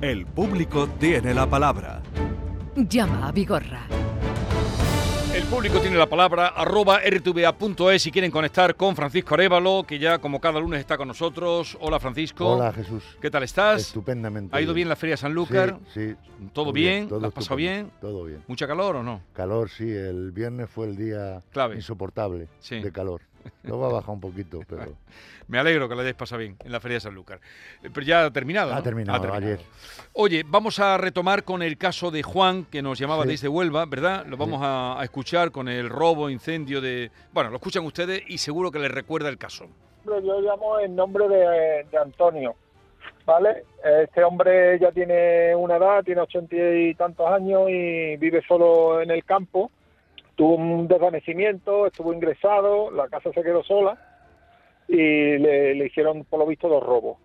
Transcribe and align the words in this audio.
El 0.00 0.26
público 0.26 0.88
tiene 0.98 1.34
la 1.34 1.46
palabra. 1.48 2.00
Llama 2.76 3.28
a 3.28 3.32
Vigorra. 3.32 3.82
El 5.34 5.44
público 5.44 5.78
tiene 5.80 5.96
la 5.96 6.06
palabra, 6.08 6.48
arroba 6.48 6.98
rtva.es 7.00 8.02
si 8.02 8.10
quieren 8.10 8.30
conectar 8.30 8.74
con 8.76 8.96
Francisco 8.96 9.34
Arevalo, 9.34 9.84
que 9.86 9.98
ya 9.98 10.18
como 10.18 10.40
cada 10.40 10.58
lunes 10.58 10.80
está 10.80 10.96
con 10.96 11.06
nosotros. 11.08 11.76
Hola 11.80 12.00
Francisco. 12.00 12.54
Hola 12.56 12.72
Jesús. 12.72 13.04
¿Qué 13.20 13.30
tal 13.30 13.42
estás? 13.44 13.80
Estupendamente. 13.82 14.56
¿Ha 14.56 14.60
ido 14.60 14.74
bien 14.74 14.88
la 14.88 14.96
Feria 14.96 15.12
de 15.14 15.18
Sanlúcar? 15.18 15.78
Sí, 15.92 16.10
sí. 16.10 16.16
¿Todo 16.52 16.72
bien? 16.72 17.08
todo 17.08 17.20
¿La 17.20 17.28
has 17.28 17.34
pasado 17.34 17.56
bien? 17.56 17.90
Todo 18.00 18.24
bien. 18.24 18.42
¿Mucha 18.48 18.66
calor 18.66 18.96
o 18.96 19.02
no? 19.02 19.20
Calor, 19.32 19.68
sí. 19.68 19.88
El 19.88 20.32
viernes 20.32 20.68
fue 20.70 20.86
el 20.86 20.96
día 20.96 21.40
Clave. 21.52 21.76
insoportable 21.76 22.48
Sí. 22.60 22.80
de 22.80 22.90
calor. 22.92 23.22
Luego 23.64 23.86
ha 23.86 23.92
bajado 23.92 24.12
un 24.12 24.20
poquito, 24.20 24.60
pero 24.68 24.92
Me 25.48 25.58
alegro 25.58 25.88
que 25.88 25.94
lo 25.94 26.02
hayáis 26.02 26.14
pasado 26.16 26.40
bien 26.40 26.56
en 26.62 26.70
la 26.72 26.78
Feria 26.78 26.96
de 26.96 27.00
Sanlúcar. 27.00 27.40
Eh, 27.82 27.88
Pero 27.92 28.04
ya 28.06 28.26
ha 28.26 28.30
terminado. 28.30 28.70
ha 28.72 28.76
¿no? 28.76 28.82
terminado, 28.82 29.32
ayer. 29.32 29.58
Oye, 30.12 30.44
vamos 30.46 30.78
a 30.78 30.98
retomar 30.98 31.42
con 31.42 31.62
el 31.62 31.78
caso 31.78 32.10
de 32.10 32.22
Juan, 32.22 32.66
que 32.66 32.82
nos 32.82 32.98
llamaba 32.98 33.22
Sí. 33.22 33.30
desde 33.30 33.48
Huelva, 33.48 33.86
¿verdad? 33.86 34.26
Lo 34.26 34.36
vamos 34.36 34.60
a, 34.62 35.00
a 35.00 35.04
escuchar 35.04 35.50
con 35.50 35.68
el 35.68 35.88
robo, 35.88 36.28
incendio 36.28 36.82
de... 36.82 37.10
Bueno, 37.32 37.48
lo 37.48 37.56
escuchan 37.56 37.82
ustedes 37.86 38.22
y 38.28 38.36
seguro 38.36 38.70
que 38.70 38.78
les 38.78 38.90
recuerda 38.90 39.30
el 39.30 39.38
caso. 39.38 39.66
Yo 40.04 40.40
llamo 40.40 40.78
en 40.80 40.94
nombre 40.94 41.26
de, 41.28 41.86
de 41.90 41.98
Antonio, 41.98 42.54
¿vale? 43.24 43.64
Este 44.02 44.22
hombre 44.24 44.78
ya 44.78 44.92
tiene 44.92 45.54
una 45.54 45.76
edad, 45.76 46.02
tiene 46.04 46.20
ochenta 46.20 46.56
y 46.56 46.94
tantos 46.94 47.26
años 47.26 47.70
y 47.70 48.16
vive 48.18 48.42
solo 48.46 49.00
en 49.00 49.10
el 49.10 49.24
campo. 49.24 49.70
Tuvo 50.38 50.54
un 50.54 50.86
desvanecimiento, 50.86 51.84
estuvo 51.88 52.12
ingresado, 52.12 52.92
la 52.92 53.08
casa 53.08 53.32
se 53.32 53.42
quedó 53.42 53.64
sola 53.64 53.98
y 54.86 54.94
le, 55.36 55.84
hicieron, 55.84 56.24
por 56.26 56.38
lo 56.38 56.46
visto, 56.46 56.68
dos 56.68 56.80
robos. 56.80 57.18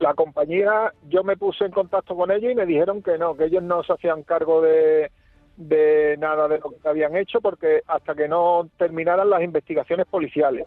La 0.00 0.12
compañía, 0.12 0.92
yo 1.08 1.24
me 1.24 1.38
puse 1.38 1.64
en 1.64 1.72
contacto 1.72 2.14
con 2.14 2.30
ellos 2.30 2.52
y 2.52 2.54
me 2.54 2.66
dijeron 2.66 3.02
que 3.02 3.16
no, 3.16 3.34
que 3.34 3.46
ellos 3.46 3.62
no 3.62 3.82
se 3.84 3.94
hacían 3.94 4.22
cargo 4.22 4.60
de, 4.60 5.10
de 5.56 6.16
nada 6.18 6.46
de 6.46 6.58
lo 6.58 6.72
que 6.72 6.86
habían 6.88 7.16
hecho 7.16 7.40
porque 7.40 7.80
hasta 7.86 8.14
que 8.14 8.28
no 8.28 8.68
terminaran 8.76 9.30
las 9.30 9.42
investigaciones 9.42 10.06
policiales 10.06 10.66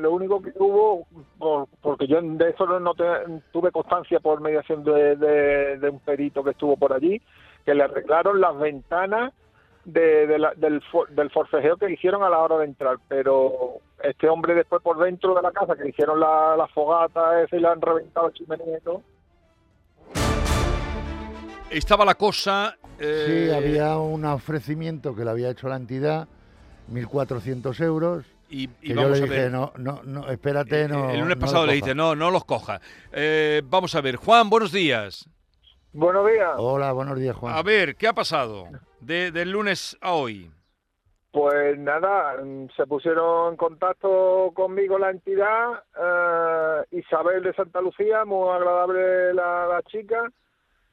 lo 0.00 0.12
único 0.12 0.42
que 0.42 0.52
hubo, 0.56 1.06
por- 1.38 1.68
porque 1.80 2.06
yo 2.08 2.20
de 2.20 2.50
eso 2.50 2.66
no, 2.66 2.80
no 2.80 2.94
te- 2.94 3.04
tuve 3.52 3.70
constancia 3.70 4.20
por 4.20 4.40
mediación 4.40 4.82
de, 4.84 5.14
de- 5.16 5.78
de 5.78 5.88
un 5.88 6.00
perito 6.00 6.42
que 6.44 6.50
estuvo 6.50 6.76
por 6.76 6.92
allí, 6.92 7.22
que 7.64 7.74
le 7.74 7.84
arreglaron 7.84 8.40
las 8.40 8.58
ventanas 8.58 9.32
de, 9.86 10.26
de 10.26 10.38
la- 10.38 10.52
del, 10.54 10.82
for- 10.90 11.08
del 11.10 11.30
forcejeo 11.30 11.76
que 11.78 11.90
hicieron 11.90 12.22
a 12.22 12.28
la 12.28 12.38
hora 12.38 12.58
de 12.58 12.66
entrar. 12.66 12.96
Pero 13.08 13.78
este 14.02 14.28
hombre 14.28 14.54
después 14.54 14.82
por 14.82 14.98
dentro 14.98 15.34
de 15.34 15.40
la 15.42 15.52
casa, 15.52 15.74
que 15.76 15.88
hicieron 15.88 16.20
la, 16.20 16.54
la 16.56 16.66
fogata 16.68 17.42
esa 17.42 17.56
y 17.56 17.60
le 17.60 17.68
han 17.68 17.80
reventado 17.80 18.26
el 18.28 18.34
chimenea 18.34 18.78
y 18.78 18.80
todo, 18.82 19.02
Estaba 21.70 22.04
la 22.04 22.14
cosa... 22.14 22.76
eh, 22.98 23.46
Sí, 23.48 23.54
había 23.54 23.96
un 23.98 24.24
ofrecimiento 24.24 25.14
que 25.14 25.24
le 25.24 25.30
había 25.30 25.50
hecho 25.50 25.68
la 25.68 25.76
entidad, 25.76 26.28
1.400 26.92 27.80
euros, 27.84 28.24
Y, 28.48 28.64
y 28.64 28.68
que 28.68 28.88
yo 28.90 28.96
vamos 28.96 29.18
le 29.18 29.18
a 29.18 29.26
dije, 29.28 29.42
ver. 29.42 29.50
no, 29.52 29.72
no, 29.76 30.00
no, 30.04 30.28
espérate, 30.30 30.88
no. 30.88 31.10
el 31.10 31.20
lunes 31.20 31.36
no 31.36 31.40
pasado 31.40 31.66
le 31.66 31.72
cojas". 31.72 31.84
dice, 31.84 31.94
no, 31.94 32.14
no 32.14 32.30
los 32.30 32.44
coja. 32.44 32.80
Eh, 33.12 33.62
vamos 33.64 33.94
a 33.96 34.00
ver, 34.00 34.16
Juan, 34.16 34.48
buenos 34.48 34.70
días. 34.72 35.28
Buenos 35.92 36.26
días. 36.30 36.50
Hola, 36.56 36.92
buenos 36.92 37.18
días, 37.18 37.34
Juan. 37.36 37.54
A 37.56 37.62
ver, 37.62 37.96
¿qué 37.96 38.06
ha 38.06 38.12
pasado 38.12 38.68
de, 39.06 39.30
del 39.30 39.50
lunes 39.52 39.96
a 40.00 40.12
hoy? 40.12 40.50
Pues 41.32 41.78
nada, 41.78 42.42
mm, 42.42 42.68
se 42.76 42.86
pusieron 42.86 43.52
en 43.52 43.56
contacto 43.56 44.50
conmigo 44.54 44.98
la 44.98 45.10
entidad, 45.10 45.82
eh, 46.00 46.84
Isabel 46.98 47.42
de 47.42 47.52
Santa 47.54 47.80
Lucía, 47.80 48.24
muy 48.24 48.48
agradable 48.48 49.34
la, 49.34 49.66
la 49.66 49.82
chica, 49.82 50.30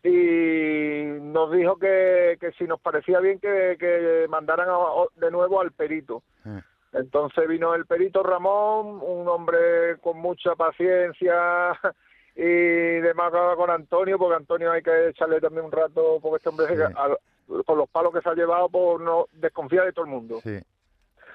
y 0.03 1.03
nos 1.21 1.51
dijo 1.51 1.77
que, 1.77 2.37
que 2.39 2.51
si 2.53 2.65
nos 2.65 2.79
parecía 2.81 3.19
bien 3.21 3.39
que, 3.39 3.77
que 3.79 4.25
mandaran 4.29 4.67
a- 4.69 5.05
de 5.15 5.31
nuevo 5.31 5.61
al 5.61 5.71
perito. 5.71 6.23
Eh. 6.45 6.61
Entonces 6.91 7.47
vino 7.47 7.73
el 7.73 7.85
perito 7.85 8.21
Ramón, 8.21 8.99
un 9.01 9.27
hombre 9.29 9.97
con 10.01 10.17
mucha 10.17 10.55
paciencia 10.55 11.79
y 12.35 12.99
demás 12.99 13.31
con 13.55 13.69
Antonio, 13.71 14.17
porque 14.19 14.35
Antonio 14.35 14.71
hay 14.73 14.83
que 14.83 15.07
echarle 15.09 15.39
también 15.39 15.65
un 15.65 15.71
rato, 15.71 16.19
porque 16.21 16.37
este 16.37 16.49
hombre, 16.49 16.67
Sí. 16.67 16.93
Con 17.65 17.77
los 17.77 17.89
palos 17.89 18.13
que 18.13 18.21
se 18.21 18.29
ha 18.29 18.33
llevado, 18.35 18.69
pues 18.69 19.01
no 19.01 19.27
desconfía 19.33 19.83
de 19.83 19.93
todo 19.93 20.05
el 20.05 20.11
mundo. 20.11 20.39
Sí, 20.43 20.57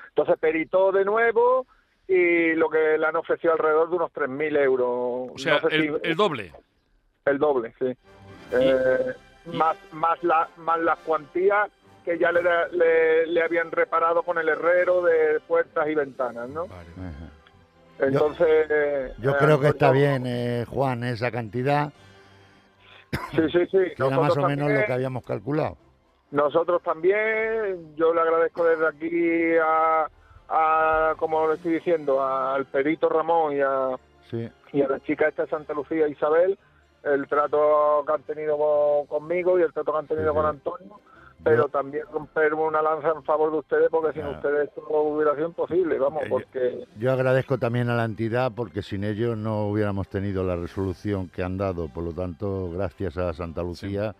Entonces 0.08 0.36
peritó 0.40 0.90
de 0.92 1.04
nuevo 1.04 1.66
y 2.06 2.54
lo 2.54 2.68
que 2.70 2.96
le 2.98 3.06
han 3.06 3.16
ofrecido 3.16 3.52
alrededor 3.52 3.90
de 3.90 3.96
unos 3.96 4.12
3.000 4.12 4.56
euros. 4.56 5.30
O 5.34 5.38
sea, 5.38 5.60
No 5.60 5.68
sé 5.68 5.76
el, 5.76 5.82
si- 5.82 6.08
el 6.08 6.16
doble. 6.16 6.52
el 7.26 7.38
doble, 7.38 7.74
sí. 7.78 7.96
Eh, 8.52 9.14
más 9.52 9.76
más 9.92 10.22
la 10.24 10.48
más 10.56 10.78
las 10.80 10.98
cuantías 11.00 11.70
que 12.04 12.18
ya 12.18 12.32
le, 12.32 12.42
le, 12.72 13.26
le 13.26 13.42
habían 13.42 13.70
reparado 13.70 14.22
con 14.22 14.38
el 14.38 14.48
herrero 14.48 15.02
de 15.02 15.38
puertas 15.40 15.86
y 15.88 15.94
ventanas, 15.94 16.48
¿no? 16.48 16.62
ajá. 16.64 17.30
Entonces... 17.98 19.12
Yo 19.18 19.32
eh, 19.32 19.36
creo 19.38 19.60
que 19.60 19.68
está 19.68 19.88
pues, 19.88 20.00
bien, 20.00 20.24
eh, 20.26 20.64
Juan, 20.68 21.04
esa 21.04 21.30
cantidad, 21.30 21.92
Sí, 23.32 23.42
sí, 23.52 23.66
sí. 23.66 23.78
que 23.96 24.06
era 24.06 24.18
más 24.18 24.36
o 24.36 24.42
menos 24.46 24.70
lo 24.70 24.84
que 24.86 24.92
habíamos 24.92 25.24
calculado. 25.24 25.76
Nosotros 26.30 26.82
también, 26.82 27.94
yo 27.96 28.12
le 28.12 28.20
agradezco 28.20 28.64
desde 28.64 28.86
aquí 28.86 29.56
a, 29.56 30.08
a 30.48 31.14
como 31.16 31.48
le 31.48 31.54
estoy 31.54 31.74
diciendo, 31.74 32.22
al 32.22 32.66
perito 32.66 33.08
Ramón 33.08 33.56
y 33.56 33.60
a, 33.60 33.96
Sí, 34.30 34.46
y 34.74 34.82
a 34.82 34.88
la 34.88 35.00
chica 35.00 35.28
esta 35.28 35.44
de 35.44 35.48
Santa 35.48 35.72
Lucía, 35.72 36.06
Isabel, 36.06 36.58
el 37.02 37.26
trato 37.28 38.04
que 38.06 38.12
han 38.12 38.22
tenido 38.24 38.58
con- 38.58 39.06
conmigo 39.06 39.58
y 39.58 39.62
el 39.62 39.72
trato 39.72 39.90
que 39.92 39.98
han 39.98 40.06
tenido 40.06 40.32
Sí, 40.32 40.36
con. 40.36 40.46
Antonio, 40.46 41.00
pero 41.42 41.62
Yo- 41.62 41.68
también 41.68 42.04
romper 42.12 42.52
una 42.52 42.82
lanza 42.82 43.08
en 43.16 43.22
favor 43.22 43.50
de 43.50 43.58
ustedes 43.60 43.88
porque 43.90 44.12
sin 44.12 44.24
Ah. 44.26 44.30
ustedes 44.32 44.68
esto 44.68 44.82
no 44.90 44.96
hubiera 44.98 45.34
sido 45.34 45.46
imposible, 45.48 45.98
vamos, 45.98 46.24
Eh, 46.24 46.26
yo- 46.28 46.30
porque 46.30 46.84
Yo 46.98 47.10
agradezco 47.12 47.56
también 47.56 47.88
a 47.88 47.94
la 47.96 48.04
entidad 48.04 48.52
porque 48.54 48.82
sin 48.82 49.02
ellos 49.04 49.38
no 49.38 49.66
hubiéramos 49.68 50.08
tenido 50.08 50.44
la 50.44 50.56
resolución 50.56 51.30
que 51.30 51.42
han 51.42 51.56
dado. 51.56 51.88
Por 51.88 52.04
lo 52.04 52.12
tanto, 52.12 52.70
gracias 52.70 53.16
a 53.16 53.32
Santa 53.32 53.62
Lucía 53.62 54.14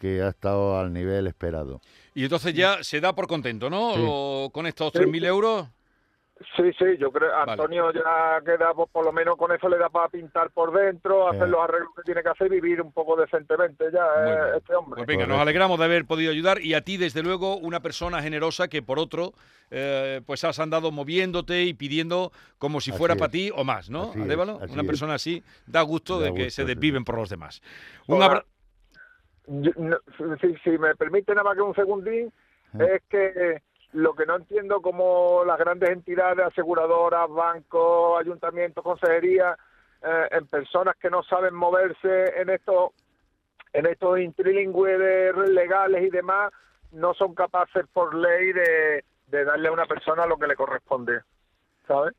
que 0.00 0.22
ha 0.22 0.28
estado 0.30 0.80
al 0.80 0.92
nivel 0.92 1.26
esperado. 1.28 1.80
Y 2.14 2.24
entonces 2.24 2.54
ya 2.54 2.82
se 2.82 3.00
da 3.00 3.14
por 3.14 3.28
contento, 3.28 3.70
¿no? 3.70 3.94
Sí. 3.94 4.00
O 4.04 4.50
con 4.52 4.66
estos 4.66 4.90
Sí. 4.92 4.98
3.000 4.98 5.24
euros. 5.26 5.68
sí, 6.56 6.72
sí, 6.78 6.86
yo 6.98 7.12
creo 7.12 7.28
Vale. 7.30 7.52
Antonio 7.52 7.92
ya 7.92 8.40
queda, 8.44 8.72
pues, 8.74 8.88
por 8.90 9.04
lo 9.04 9.12
menos 9.12 9.36
con 9.36 9.52
eso 9.54 9.68
le 9.68 9.76
da 9.76 9.90
para 9.90 10.08
pintar 10.08 10.50
por 10.50 10.72
dentro, 10.72 11.28
hacer 11.28 11.42
Eh. 11.42 11.50
los 11.50 11.60
arreglos 11.60 11.90
que 11.94 12.02
tiene 12.02 12.22
que 12.22 12.30
hacer 12.30 12.46
y 12.46 12.60
vivir 12.60 12.80
un 12.80 12.92
poco 12.92 13.14
decentemente 13.14 13.84
ya 13.92 14.00
eh, 14.26 14.56
este 14.56 14.74
hombre. 14.74 14.96
Pues 15.04 15.06
venga, 15.06 15.26
nos 15.26 15.38
alegramos 15.38 15.78
de 15.78 15.84
haber 15.84 16.06
podido 16.06 16.32
ayudar 16.32 16.62
y 16.62 16.72
a 16.72 16.80
ti, 16.80 16.96
desde 16.96 17.22
luego, 17.22 17.58
una 17.58 17.80
persona 17.80 18.22
generosa 18.22 18.68
que 18.68 18.80
por 18.82 18.98
otro, 18.98 19.34
eh, 19.70 20.22
pues 20.24 20.42
has 20.44 20.58
andado 20.60 20.90
moviéndote 20.90 21.62
y 21.64 21.74
pidiendo 21.74 22.32
como 22.58 22.80
si 22.80 22.90
Así 22.90 22.98
fuera 22.98 23.14
es. 23.14 23.20
para 23.20 23.30
ti 23.30 23.50
o 23.54 23.62
más, 23.62 23.90
¿no? 23.90 24.10
Así 24.10 24.18
una 24.18 24.80
es. 24.80 24.86
persona 24.86 25.14
así 25.14 25.44
da 25.66 25.82
gusto 25.82 26.18
Da 26.18 26.26
de 26.26 26.34
que 26.34 26.50
se 26.50 26.62
sí. 26.62 26.66
desviven 26.68 27.04
por 27.04 27.16
los 27.18 27.28
demás. 27.28 27.60
Un 28.06 28.16
Hola. 28.16 28.44
Yo- 29.50 29.72
no, 29.76 29.96
si, 30.40 30.56
si 30.58 30.78
me 30.78 30.94
permite 30.94 31.32
nada 31.34 31.42
más 31.42 31.56
que 31.56 31.62
un 31.62 31.74
segundín, 31.74 32.32
es 32.78 33.02
que 33.08 33.60
lo 33.94 34.14
que 34.14 34.24
no 34.24 34.36
entiendo 34.36 34.80
como 34.80 35.42
las 35.44 35.58
grandes 35.58 35.90
entidades, 35.90 36.46
aseguradoras, 36.46 37.28
bancos, 37.28 38.20
ayuntamientos, 38.20 38.84
consejerías, 38.84 39.58
eh, 40.02 40.28
en 40.30 40.46
personas 40.46 40.94
que 40.96 41.10
no 41.10 41.24
saben 41.24 41.54
moverse 41.54 42.40
en 42.40 42.50
estos 42.50 42.90
en 43.72 43.86
estos 43.86 44.18
intrilingües 44.18 44.98
de- 44.98 45.32
legales 45.48 46.02
y 46.04 46.10
demás, 46.10 46.52
no 46.92 47.12
son 47.14 47.34
capaces 47.34 47.86
por 47.92 48.14
ley 48.14 48.52
de, 48.52 49.04
de 49.26 49.44
darle 49.44 49.68
a 49.68 49.72
una 49.72 49.86
persona 49.86 50.26
lo 50.26 50.38
que 50.38 50.46
le 50.48 50.56
corresponde, 50.56 51.20
¿sabes? 51.86 52.14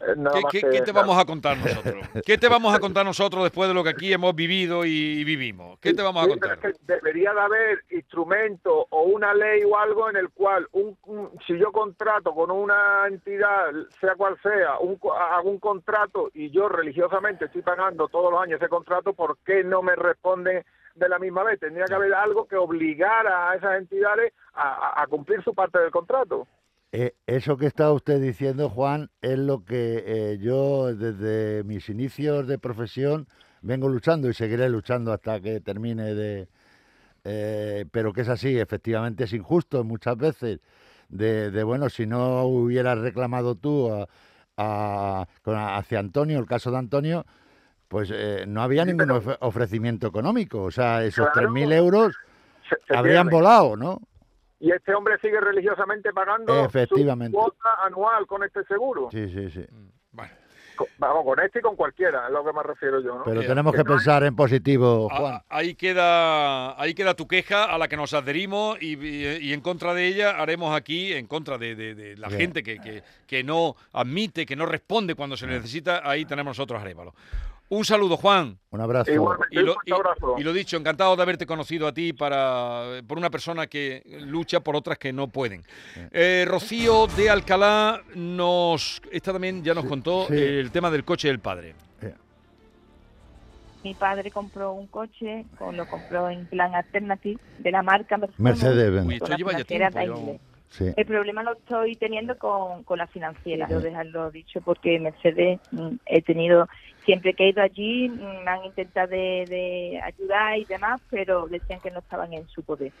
Eh. 0.00 0.14
Nada 0.16 0.36
¿Qué, 0.36 0.42
más 0.42 0.52
qué- 0.52 0.60
que- 0.60 0.70
qué 0.70 0.80
te 0.82 0.92
vamos 0.92 1.18
a 1.18 1.24
contar 1.24 1.56
nosotros? 1.58 1.94
¿Qué 2.24 2.38
te 2.38 2.48
vamos 2.48 2.74
a 2.74 2.78
contar 2.78 3.04
nosotros 3.04 3.42
después 3.42 3.68
de 3.68 3.74
lo 3.74 3.82
que 3.82 3.90
aquí 3.90 4.12
hemos 4.12 4.34
vivido 4.34 4.84
y 4.84 5.24
vivimos? 5.24 5.78
¿Qué 5.80 5.92
te 5.92 6.02
vamos 6.02 6.22
a 6.22 6.26
Sí, 6.26 6.30
contar? 6.30 6.52
es 6.52 6.58
que 6.60 6.72
debería 6.86 7.32
de 7.34 7.40
haber 7.40 7.84
instrumento 7.90 8.86
o 8.90 9.02
una 9.02 9.34
ley 9.34 9.62
o 9.64 9.76
algo 9.78 10.08
en 10.08 10.16
el 10.16 10.30
cual 10.30 10.66
un, 10.72 10.96
un- 11.06 11.30
si 11.46 11.58
yo 11.58 11.72
contrato 11.72 12.32
con 12.34 12.50
una 12.50 13.06
entidad, 13.08 13.72
sea 14.00 14.14
cual 14.14 14.36
sea, 14.42 14.78
un, 14.78 14.98
hago 15.32 15.50
un 15.50 15.58
contrato 15.58 16.30
y 16.34 16.50
yo 16.50 16.68
religiosamente 16.68 17.46
estoy 17.46 17.62
pagando 17.62 18.08
todos 18.08 18.30
los 18.32 18.40
años 18.40 18.60
ese 18.60 18.68
contrato, 18.68 19.12
¿por 19.12 19.38
qué 19.44 19.64
no 19.64 19.82
me 19.82 19.94
responden 19.96 20.64
de 20.94 21.08
la 21.08 21.18
misma 21.18 21.44
vez? 21.44 21.60
Tendría 21.60 21.84
que 21.86 21.94
haber 21.94 22.14
algo 22.14 22.46
que 22.46 22.56
obligara 22.56 23.50
a 23.50 23.56
esas 23.56 23.78
entidades 23.78 24.32
a, 24.54 24.68
a- 24.98 25.02
a 25.02 25.06
cumplir 25.06 25.42
su 25.42 25.54
parte 25.54 25.78
del 25.78 25.90
contrato. 25.90 26.46
Eh, 26.92 27.14
eso 27.26 27.56
que 27.58 27.66
está 27.66 27.92
usted 27.92 28.20
diciendo, 28.20 28.70
Juan, 28.70 29.10
es 29.20 29.38
lo 29.38 29.64
que 29.64 30.02
eh, 30.06 30.38
yo 30.40 30.94
desde 30.94 31.62
mis 31.64 31.88
inicios 31.90 32.46
de 32.46 32.58
profesión 32.58 33.26
vengo 33.60 33.88
luchando 33.88 34.28
y 34.30 34.34
seguiré 34.34 34.68
luchando 34.70 35.12
hasta 35.12 35.38
que 35.40 35.60
termine 35.60 36.14
de... 36.14 36.48
eh, 37.24 37.84
pero 37.90 38.12
que 38.14 38.22
es 38.22 38.28
así, 38.30 38.58
efectivamente 38.58 39.24
es 39.24 39.32
injusto 39.34 39.84
muchas 39.84 40.16
veces. 40.16 40.60
De, 41.10 41.50
de, 41.50 41.62
bueno, 41.62 41.88
si 41.90 42.06
no 42.06 42.44
hubieras 42.44 42.98
reclamado 42.98 43.54
tú 43.54 43.90
a- 44.56 45.26
hacia 45.46 45.98
Antonio, 45.98 46.38
el 46.38 46.46
caso 46.46 46.70
de 46.70 46.78
Antonio, 46.78 47.26
pues 47.88 48.12
no 48.46 48.62
había 48.62 48.84
Sí, 48.84 48.92
ningún 48.92 49.08
pero- 49.22 49.36
ofrecimiento 49.40 50.06
económico. 50.06 50.62
O 50.62 50.70
sea, 50.70 51.04
esos 51.04 51.28
Claro. 51.32 51.48
3.000 51.48 51.72
euros 51.72 52.14
Se- 52.68 52.76
se 52.86 52.96
habrían 52.96 53.28
pierde. 53.28 53.36
volado, 53.38 53.76
¿no? 53.76 54.00
Y 54.60 54.72
este 54.72 54.92
hombre 54.94 55.18
sigue 55.20 55.40
religiosamente 55.40 56.12
pagando 56.12 56.64
Efectivamente. 56.64 57.36
su 57.36 57.40
cuota 57.40 57.70
anual 57.84 58.26
con 58.26 58.42
este 58.42 58.64
seguro. 58.64 59.08
Sí, 59.12 59.28
sí, 59.28 59.50
sí. 59.50 59.64
Bueno, 60.12 60.32
Co- 60.76 60.86
Vamos, 60.98 61.24
con 61.24 61.40
este 61.40 61.58
y 61.58 61.62
con 61.62 61.74
cualquiera, 61.74 62.26
es 62.26 62.32
lo 62.32 62.44
que 62.44 62.52
me 62.52 62.62
refiero 62.62 63.00
yo, 63.00 63.18
¿no? 63.18 63.24
Pero 63.24 63.40
tenemos 63.44 63.72
que 63.72 63.78
que 63.78 63.84
no 63.84 63.90
hay- 63.90 63.96
pensar 63.96 64.22
en 64.22 64.36
positivo, 64.36 65.08
Juan. 65.10 65.42
ahí 65.48 65.74
queda 65.74 66.80
ahí 66.80 66.94
queda 66.94 67.14
tu 67.14 67.26
queja 67.26 67.64
a 67.64 67.78
la 67.78 67.88
que 67.88 67.96
nos 67.96 68.14
adherimos 68.14 68.80
y, 68.80 68.96
y- 68.96 69.38
y 69.48 69.52
en 69.52 69.60
contra 69.60 69.92
de 69.92 70.06
ella 70.06 70.40
haremos 70.40 70.72
aquí, 70.76 71.12
en 71.12 71.26
contra 71.26 71.58
de, 71.58 71.74
de- 71.74 71.94
de 71.96 72.16
la 72.16 72.28
Bien. 72.28 72.40
gente 72.40 72.62
que, 72.62 72.78
que- 72.78 73.02
que 73.26 73.42
no 73.42 73.74
admite, 73.92 74.46
que 74.46 74.54
no 74.54 74.66
responde 74.66 75.16
cuando 75.16 75.36
se 75.36 75.48
necesita, 75.48 76.00
ahí 76.08 76.24
tenemos 76.24 76.52
nosotros 76.56 76.80
a. 76.80 77.12
Un 77.70 77.84
saludo, 77.84 78.16
Juan. 78.16 78.58
Un 78.70 78.80
abrazo. 78.80 79.12
Igualmente, 79.12 79.54
Y 79.54 79.58
lo, 79.62 79.72
un 79.86 79.92
abrazo. 79.94 80.34
y 80.38 80.42
lo 80.42 80.52
dicho, 80.54 80.76
encantado 80.78 81.14
de 81.16 81.22
haberte 81.22 81.44
conocido 81.44 81.86
a 81.86 81.92
ti 81.92 82.12
para 82.14 83.02
por 83.06 83.18
una 83.18 83.28
persona 83.28 83.66
que 83.66 84.02
lucha 84.22 84.60
por 84.60 84.74
otras 84.74 84.96
que 84.98 85.12
no 85.12 85.28
pueden. 85.28 85.62
Eh, 86.10 86.46
Rocío 86.48 87.06
de 87.08 87.28
Alcalá 87.28 88.00
nos 88.14 89.02
esta 89.12 89.32
también 89.32 89.62
ya 89.62 89.74
nos 89.74 89.84
contó 89.84 90.26
sí. 90.28 90.34
el 90.34 90.70
tema 90.70 90.90
del 90.90 91.04
coche 91.04 91.28
del 91.28 91.40
padre. 91.40 91.74
Mi 93.84 93.94
padre 93.94 94.32
compró 94.32 94.72
un 94.72 94.88
coche, 94.88 95.44
lo 95.72 95.86
compró 95.88 96.28
en 96.28 96.46
plan 96.46 96.74
alternative 96.74 97.40
de 97.58 97.70
la 97.70 97.80
marca 97.82 98.16
Mercedes. 98.16 98.40
Mercedes-Benz. 98.40 99.06
Uy, 99.06 99.14
esto 99.14 99.36
lleva 99.36 99.52
ya 99.52 99.64
tiempo, 99.64 100.40
Sí. 100.70 100.92
El 100.96 101.06
problema 101.06 101.42
lo 101.42 101.52
estoy 101.52 101.96
teniendo 101.96 102.36
con, 102.38 102.84
con 102.84 102.98
la 102.98 103.06
financiera, 103.06 103.66
Sí. 103.68 103.74
dejarlo 103.74 104.30
dicho, 104.30 104.60
porque 104.60 104.98
Mercedes 105.00 105.60
mm, 105.70 105.96
he 106.06 106.22
tenido, 106.22 106.68
siempre 107.04 107.34
que 107.34 107.44
he 107.44 107.48
ido 107.50 107.62
allí, 107.62 108.08
mm, 108.08 108.44
me 108.44 108.50
han 108.50 108.64
intentado 108.64 109.08
de, 109.08 109.46
de 109.48 110.00
ayudar 110.02 110.58
y 110.58 110.64
demás, 110.66 111.00
pero 111.10 111.46
decían 111.46 111.80
que 111.80 111.90
no 111.90 112.00
estaban 112.00 112.32
en 112.32 112.46
su 112.48 112.62
poder. 112.62 112.92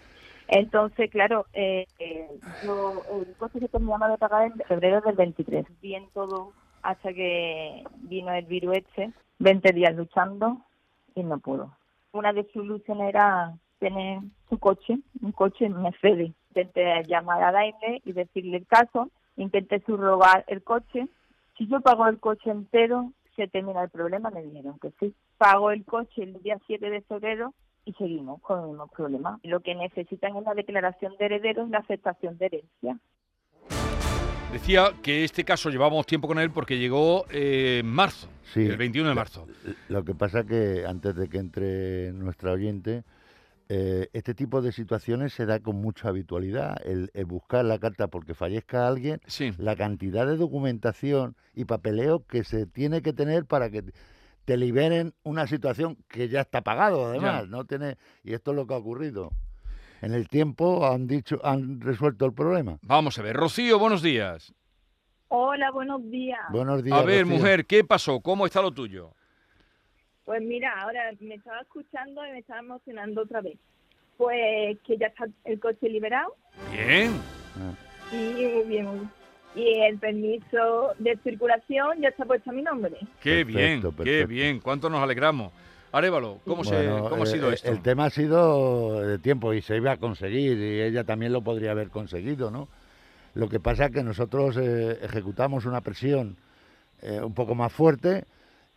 Entonces, 0.48 1.10
claro, 1.10 1.46
eh, 1.52 1.86
eh, 1.98 2.26
yo 2.62 3.04
el 3.20 3.36
coche 3.36 3.60
que 3.60 3.68
terminamos 3.68 4.10
de 4.10 4.16
pagar 4.18 4.46
en 4.46 4.54
febrero 4.66 5.00
del 5.02 5.14
23. 5.14 5.66
Bien 5.82 6.08
todo 6.14 6.52
hasta 6.82 7.12
que 7.12 7.84
vino 7.96 8.32
el 8.32 8.46
virus 8.46 8.78
este, 8.78 9.12
20 9.40 9.72
días 9.72 9.94
luchando 9.94 10.58
y 11.14 11.22
no 11.22 11.38
pudo. 11.38 11.76
Una 12.12 12.32
de 12.32 12.44
sus 12.44 12.66
soluciones 12.66 13.10
era 13.10 13.52
tener 13.78 14.20
su 14.48 14.58
coche, 14.58 14.98
un 15.20 15.32
coche 15.32 15.68
Mercedes. 15.68 16.32
Intenté 16.62 17.04
llamar 17.06 17.40
a 17.44 17.52
Daimler 17.52 18.02
y 18.04 18.12
decirle 18.12 18.56
el 18.56 18.66
caso, 18.66 19.10
intenté 19.36 19.80
subrogar 19.86 20.44
el 20.48 20.62
coche. 20.64 21.06
Si 21.56 21.68
yo 21.68 21.80
pago 21.80 22.06
el 22.08 22.18
coche 22.18 22.50
entero, 22.50 23.12
se 23.36 23.46
termina 23.46 23.84
el 23.84 23.90
problema, 23.90 24.30
me 24.30 24.42
dijeron 24.42 24.76
que 24.80 24.90
sí. 24.98 25.14
Pago 25.36 25.70
el 25.70 25.84
coche 25.84 26.24
el 26.24 26.42
día 26.42 26.58
7 26.66 26.90
de 26.90 27.00
febrero 27.02 27.54
y 27.84 27.92
seguimos 27.92 28.40
con 28.42 28.60
el 28.60 28.68
mismo 28.70 28.88
problema. 28.88 29.38
Lo 29.44 29.60
que 29.60 29.76
necesitan 29.76 30.36
es 30.36 30.42
la 30.42 30.54
declaración 30.54 31.14
de 31.16 31.26
herederos 31.26 31.68
y 31.68 31.70
la 31.70 31.78
aceptación 31.78 32.36
de 32.38 32.46
herencia. 32.46 32.98
Decía 34.52 34.94
que 35.02 35.22
este 35.22 35.44
caso 35.44 35.70
llevábamos 35.70 36.06
tiempo 36.06 36.26
con 36.26 36.40
él 36.40 36.50
porque 36.50 36.78
llegó 36.78 37.24
eh, 37.30 37.78
en 37.80 37.86
marzo, 37.86 38.28
Sí. 38.52 38.66
el 38.66 38.76
21 38.78 39.10
de 39.10 39.14
marzo. 39.14 39.46
Lo 39.90 40.04
que 40.04 40.14
pasa 40.14 40.44
que 40.44 40.84
antes 40.88 41.14
de 41.14 41.28
que 41.28 41.38
entre 41.38 42.12
nuestra 42.14 42.52
oyente, 42.52 43.04
eh, 43.68 44.08
este 44.12 44.34
tipo 44.34 44.62
de 44.62 44.72
situaciones 44.72 45.32
se 45.34 45.44
da 45.46 45.60
con 45.60 45.76
mucha 45.76 46.08
habitualidad. 46.08 46.76
El, 46.86 47.10
el 47.14 47.24
buscar 47.26 47.64
la 47.64 47.78
carta 47.78 48.08
porque 48.08 48.34
fallezca 48.34 48.88
alguien, 48.88 49.20
Sí. 49.26 49.52
la 49.58 49.76
cantidad 49.76 50.26
de 50.26 50.36
documentación 50.36 51.36
y 51.54 51.64
papeleo 51.66 52.24
que 52.26 52.44
se 52.44 52.66
tiene 52.66 53.02
que 53.02 53.12
tener 53.12 53.44
para 53.44 53.68
que 53.70 53.84
te 54.46 54.56
liberen 54.56 55.12
una 55.24 55.46
situación 55.46 55.98
que 56.08 56.28
ya 56.28 56.40
está 56.40 56.62
pagado, 56.62 57.06
además. 57.06 57.42
Ya. 57.42 57.46
no 57.48 57.64
tiene 57.66 57.98
Y 58.24 58.32
esto 58.32 58.52
es 58.52 58.56
lo 58.56 58.66
que 58.66 58.74
ha 58.74 58.78
ocurrido. 58.78 59.30
En 60.00 60.14
el 60.14 60.28
tiempo 60.28 60.86
han 60.86 61.06
dicho, 61.06 61.40
han 61.44 61.80
resuelto 61.80 62.24
el 62.24 62.32
problema. 62.32 62.78
Vamos 62.82 63.18
a 63.18 63.22
ver, 63.22 63.36
Rocío, 63.36 63.78
buenos 63.78 64.00
días. 64.00 64.54
Hola, 65.28 65.70
buenos 65.72 66.08
días. 66.10 66.40
Buenos 66.50 66.82
días. 66.82 66.96
A 66.96 67.02
ver, 67.02 67.22
Rocío. 67.24 67.36
mujer, 67.36 67.66
¿qué 67.66 67.84
pasó? 67.84 68.20
¿Cómo 68.20 68.46
está 68.46 68.62
lo 68.62 68.72
tuyo? 68.72 69.12
Pues 70.28 70.42
mira, 70.42 70.78
ahora 70.82 71.10
me 71.20 71.36
estaba 71.36 71.62
escuchando 71.62 72.20
y 72.26 72.32
me 72.32 72.40
estaba 72.40 72.60
emocionando 72.60 73.22
otra 73.22 73.40
vez. 73.40 73.56
Pues 74.18 74.76
que 74.86 74.98
ya 74.98 75.06
está 75.06 75.26
el 75.46 75.58
coche 75.58 75.88
liberado 75.88 76.34
Bien. 76.70 77.18
Y 78.12 78.16
muy 78.16 78.34
bien, 78.64 78.86
muy 78.86 78.98
bien. 78.98 79.10
Y 79.54 79.80
el 79.80 79.98
permiso 79.98 80.92
de 80.98 81.16
circulación 81.24 82.02
ya 82.02 82.10
está 82.10 82.26
puesto 82.26 82.50
a 82.50 82.52
mi 82.52 82.60
nombre. 82.60 82.94
Qué 83.22 83.46
Perfecto, 83.46 83.92
bien, 83.92 84.04
qué 84.04 84.26
bien. 84.26 84.60
¿Cuánto 84.60 84.90
nos 84.90 85.02
alegramos? 85.02 85.50
Arévalo, 85.92 86.40
¿cómo, 86.44 86.62
se, 86.62 86.76
¿cómo 87.08 87.22
ha 87.22 87.26
eh, 87.26 87.26
sido 87.26 87.50
eh, 87.50 87.54
esto? 87.54 87.70
El 87.70 87.80
tema 87.80 88.04
ha 88.04 88.10
sido 88.10 89.00
de 89.00 89.18
tiempo 89.18 89.54
y 89.54 89.62
se 89.62 89.76
iba 89.76 89.92
a 89.92 89.96
conseguir 89.96 90.58
y 90.58 90.82
ella 90.82 91.04
también 91.04 91.32
lo 91.32 91.40
podría 91.40 91.70
haber 91.70 91.88
conseguido, 91.88 92.50
¿no? 92.50 92.68
Lo 93.32 93.48
que 93.48 93.60
pasa 93.60 93.86
es 93.86 93.92
que 93.92 94.02
nosotros 94.02 94.58
eh, 94.58 94.98
ejecutamos 95.00 95.64
una 95.64 95.80
presión 95.80 96.36
eh, 97.00 97.18
un 97.22 97.32
poco 97.32 97.54
más 97.54 97.72
fuerte 97.72 98.26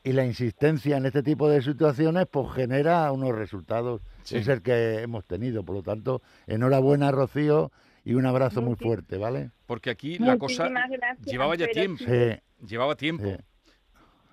y 0.03 0.13
la 0.13 0.25
insistencia 0.25 0.97
en 0.97 1.05
este 1.05 1.21
tipo 1.23 1.47
de 1.49 1.61
situaciones 1.61 2.25
pues 2.29 2.51
genera 2.53 3.11
unos 3.11 3.35
resultados. 3.35 4.01
Sí. 4.23 4.37
Es 4.37 4.47
el 4.47 4.61
que 4.61 5.01
hemos 5.01 5.25
tenido. 5.25 5.63
Por 5.63 5.75
lo 5.75 5.83
tanto, 5.83 6.21
enhorabuena, 6.47 7.11
Rocío, 7.11 7.71
y 8.03 8.15
un 8.15 8.25
abrazo 8.25 8.61
muy 8.61 8.75
fuerte, 8.75 9.17
¿vale? 9.17 9.51
Porque 9.67 9.91
aquí 9.91 10.17
la 10.17 10.37
cosa 10.37 10.63
Muchísimas 10.63 10.89
gracias, 10.89 11.27
llevaba 11.27 11.55
ya 11.55 11.67
tiempo. 11.67 12.03
sí- 12.03 12.65
llevaba 12.67 12.95
tiempo. 12.95 13.23
sí. 13.25 13.35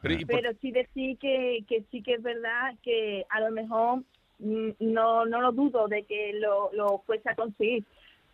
Pero, 0.00 0.14
¿y 0.14 0.24
por- 0.24 0.36
Pero 0.40 0.52
sí 0.62 0.70
decir 0.70 1.18
que, 1.18 1.64
que 1.68 1.84
sí 1.90 2.02
que 2.02 2.14
es 2.14 2.22
verdad 2.22 2.74
que 2.82 3.26
a 3.28 3.40
lo 3.40 3.50
mejor 3.50 4.04
mm, 4.38 4.68
no, 4.78 5.26
no 5.26 5.40
lo 5.42 5.50
dudo 5.52 5.88
de 5.88 6.04
que 6.04 6.32
lo, 6.34 6.70
lo 6.72 7.02
fuese 7.04 7.28
a 7.28 7.34
conseguir. 7.34 7.84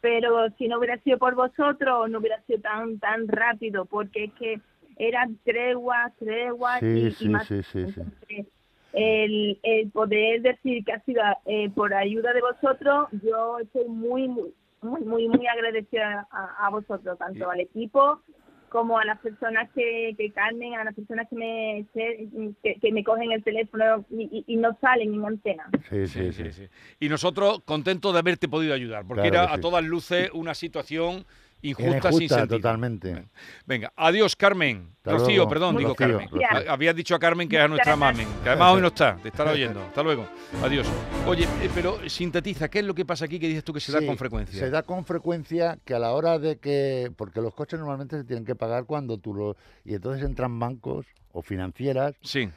Pero 0.02 0.50
si 0.58 0.68
no 0.68 0.78
hubiera 0.78 0.98
sido 0.98 1.16
por 1.16 1.34
vosotros, 1.34 2.10
no 2.10 2.18
hubiera 2.18 2.40
sido 2.42 2.60
tan 2.60 2.98
tan 2.98 3.26
rápido, 3.26 3.86
porque 3.86 4.24
es 4.24 4.32
que 4.34 4.60
eran 4.96 5.38
treguas, 5.44 6.14
treguas 6.16 6.80
Sí, 6.80 6.86
y, 6.86 7.06
y 7.08 7.12
sí, 7.12 7.28
más. 7.28 7.46
sí, 7.48 7.62
sí, 7.62 7.64
sí. 7.72 8.00
Entonces, 8.00 8.46
El, 8.92 9.58
el 9.64 9.90
poder 9.90 10.42
decir 10.42 10.84
que 10.84 10.92
ha 10.92 11.00
sido 11.04 11.22
eh, 11.46 11.68
por 11.70 11.92
ayuda 11.94 12.32
de 12.32 12.40
vosotros, 12.40 13.08
yo 13.24 13.58
estoy 13.58 13.86
muy, 13.88 14.28
muy, 14.28 14.54
muy, 14.82 15.00
muy, 15.00 15.28
muy 15.28 15.46
agradecida 15.48 16.28
a, 16.30 16.66
a 16.66 16.70
vosotros, 16.70 17.18
tanto 17.18 17.50
al 17.50 17.60
equipo 17.60 18.20
como 18.68 18.98
a 18.98 19.04
las 19.04 19.20
personas 19.20 19.70
que, 19.72 20.14
que 20.18 20.32
Carmen, 20.32 20.74
a 20.74 20.84
las 20.84 20.94
personas 20.94 21.28
que 21.28 21.36
me, 21.36 21.86
que, 21.94 22.74
que 22.80 22.92
me 22.92 23.04
cogen 23.04 23.30
el 23.32 23.42
teléfono 23.42 24.04
y, 24.10 24.44
y- 24.46 24.54
y 24.54 24.56
no 24.56 24.76
salen 24.80 25.14
en 25.14 25.24
antena. 25.24 25.70
Sí, 25.90 26.06
Sí, 26.08 26.32
sí, 26.32 26.52
sí. 26.52 26.68
Y 27.00 27.08
nosotros 27.08 27.62
contentos 27.64 28.12
de 28.12 28.18
haberte 28.18 28.48
podido 28.48 28.74
ayudar, 28.74 29.04
porque 29.06 29.28
Claro 29.28 29.36
era 29.46 29.52
a 29.52 29.56
sí. 29.56 29.62
todas 29.62 29.84
luces 29.84 30.30
una 30.34 30.54
situación 30.54 31.24
injusta, 31.70 31.96
Injusta, 31.96 32.12
sin 32.18 32.28
sentido. 32.28 32.56
totalmente. 32.58 33.26
Venga, 33.66 33.92
adiós 33.96 34.36
Carmen. 34.36 34.88
Hasta 34.98 35.12
Rocío, 35.12 35.36
luego. 35.36 35.48
perdón, 35.50 35.76
digo 35.76 35.94
Rocío, 35.98 36.18
Carmen. 36.28 36.68
Habías 36.68 36.94
dicho 36.96 37.14
a 37.14 37.18
Carmen 37.18 37.48
que 37.48 37.56
es 37.56 37.62
a 37.62 37.68
nuestra 37.68 37.96
mamen, 37.96 38.26
que 38.42 38.48
además 38.50 38.74
hoy 38.74 38.80
no 38.80 38.88
está, 38.88 39.16
te 39.16 39.28
estará 39.28 39.52
oyendo. 39.52 39.82
Hasta 39.82 40.02
luego. 40.02 40.26
Adiós. 40.62 40.86
Oye, 41.26 41.44
eh, 41.62 41.70
pero 41.74 41.98
sintetiza, 42.08 42.68
¿qué 42.68 42.78
es 42.80 42.84
lo 42.84 42.94
que 42.94 43.04
pasa 43.04 43.24
aquí 43.26 43.38
que 43.38 43.48
dices 43.48 43.64
tú 43.64 43.72
que 43.72 43.80
se 43.80 43.92
da 43.92 44.04
con 44.04 44.16
frecuencia? 44.16 44.58
Se 44.58 44.70
da 44.70 44.82
con 44.82 45.04
frecuencia 45.04 45.78
que 45.84 45.94
a 45.94 45.98
la 45.98 46.12
hora 46.12 46.38
de 46.38 46.58
que, 46.58 47.10
porque 47.16 47.40
los 47.40 47.54
coches 47.54 47.78
normalmente 47.78 48.16
se 48.18 48.24
tienen 48.24 48.44
que 48.44 48.54
pagar 48.54 48.84
cuando 48.84 49.18
tú 49.18 49.34
lo, 49.34 49.56
y 49.84 49.94
entonces 49.94 50.24
entran 50.24 50.58
bancos 50.58 51.06
o 51.32 51.42
financieras 51.42 52.14
Sí. 52.22 52.48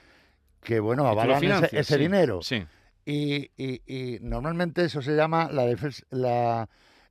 que 0.63 0.79
bueno 0.79 1.07
avalan 1.07 1.37
ese, 1.37 1.39
financias, 1.45 1.73
ese 1.73 1.93
sí, 1.95 1.99
dinero 1.99 2.41
Sí. 2.41 2.63
y, 3.05 3.49
y- 3.57 3.81
y 3.87 4.19
normalmente 4.21 4.83
eso 4.85 5.01
se 5.01 5.15
llama 5.15 5.49
la 5.51 5.63
defensa, 5.65 6.03
la, 6.09 6.69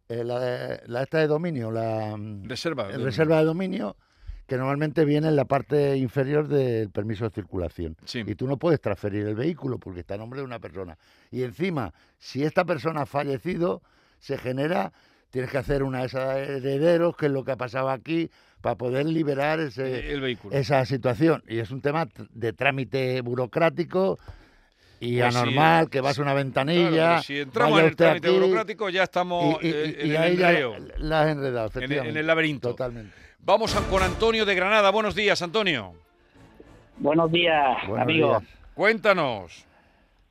eh, 0.09 0.25
la, 0.25 0.81
la 0.87 1.03
esta 1.03 1.19
de 1.19 1.27
dominio, 1.27 1.71
la 1.71 2.17
mm, 2.17 2.45
Reserva. 2.49 2.89
el 2.91 3.03
reserva 3.03 3.39
de 3.39 3.45
dominio 3.45 3.97
que 4.47 4.57
normalmente 4.57 5.05
viene 5.05 5.27
en 5.27 5.35
la 5.35 5.45
parte 5.47 5.97
inferior 5.97 6.47
del 6.47 6.91
permiso 6.91 7.25
de 7.25 7.31
circulación. 7.31 7.97
Sí. 8.05 8.23
Y 8.25 8.37
tú 8.37 8.47
no 8.47 8.59
puedes 8.59 8.81
transferir 8.81 9.27
el 9.27 9.35
vehículo 9.35 9.79
porque 9.79 10.01
está 10.01 10.15
a 10.15 10.19
nombre 10.19 10.39
de 10.39 10.45
una 10.47 10.61
persona. 10.61 10.97
Y 11.33 11.43
encima, 11.43 11.93
si 12.19 12.45
esta 12.45 12.65
persona 12.65 13.03
ha 13.03 13.07
fallecido, 13.07 13.83
se 14.21 14.39
genera, 14.39 14.93
tienes 15.31 15.51
que 15.51 15.59
hacer 15.59 15.83
una 15.83 16.01
de 16.03 16.07
esas 16.07 16.37
herederos, 16.49 17.17
que 17.17 17.27
es 17.27 17.33
lo 17.33 17.43
que 17.43 17.51
ha 17.51 17.57
pasado 17.57 17.91
aquí, 17.91 18.31
para 18.61 18.77
poder 18.77 19.07
liberar 19.07 19.59
ese, 19.59 19.99
Eh, 19.99 20.13
el 20.13 20.21
vehículo. 20.21 20.55
esa 20.57 20.85
situación. 20.85 21.43
Y 21.49 21.59
es 21.59 21.73
un 21.73 21.81
tema 21.81 22.07
de 22.31 22.53
trámite 22.53 23.21
burocrático 23.23 24.17
y 25.01 25.19
Pues 25.21 25.35
sí, 25.35 25.39
anormal, 25.41 25.91
que 25.91 26.01
vas 26.01 26.19
a 26.19 26.23
una 26.23 26.31
Claro, 26.33 26.45
ventanilla. 26.45 27.09
pero 27.11 27.23
si 27.23 27.39
entramos 27.41 27.73
vaya 27.73 27.81
en 27.83 27.87
el 27.87 27.91
usted 27.93 28.05
trámite 28.05 28.29
aquí, 28.29 28.37
burocrático 28.39 28.89
ya 28.89 29.03
estamos 29.03 29.63
y, 29.63 29.67
y- 29.67 29.71
eh, 29.71 29.97
y- 29.99 30.01
en 30.03 30.07
y 30.07 30.11
el 30.11 30.17
ahí 30.17 30.37
ya 30.37 30.51
enreo, 30.51 30.77
la 30.99 31.23
has 31.23 31.29
enredado, 31.29 31.67
en 31.67 31.73
el- 31.73 31.77
en 31.77 31.85
efectivamente. 31.85 32.21
el 32.21 32.27
laberinto. 32.27 32.69
Totalmente. 32.71 33.15
Vamos 33.41 33.77
a- 33.77 33.83
con 33.89 34.03
Antonio 34.03 34.45
de 34.47 34.55
Granada. 34.55 34.91
Buenos 34.91 35.15
días, 35.15 35.41
Antonio. 35.43 35.93
Buenos 36.99 37.31
días, 37.31 37.77
Buenos 37.87 38.03
amigos. 38.03 38.41
días. 38.43 38.53
Cuéntanos. 38.75 39.66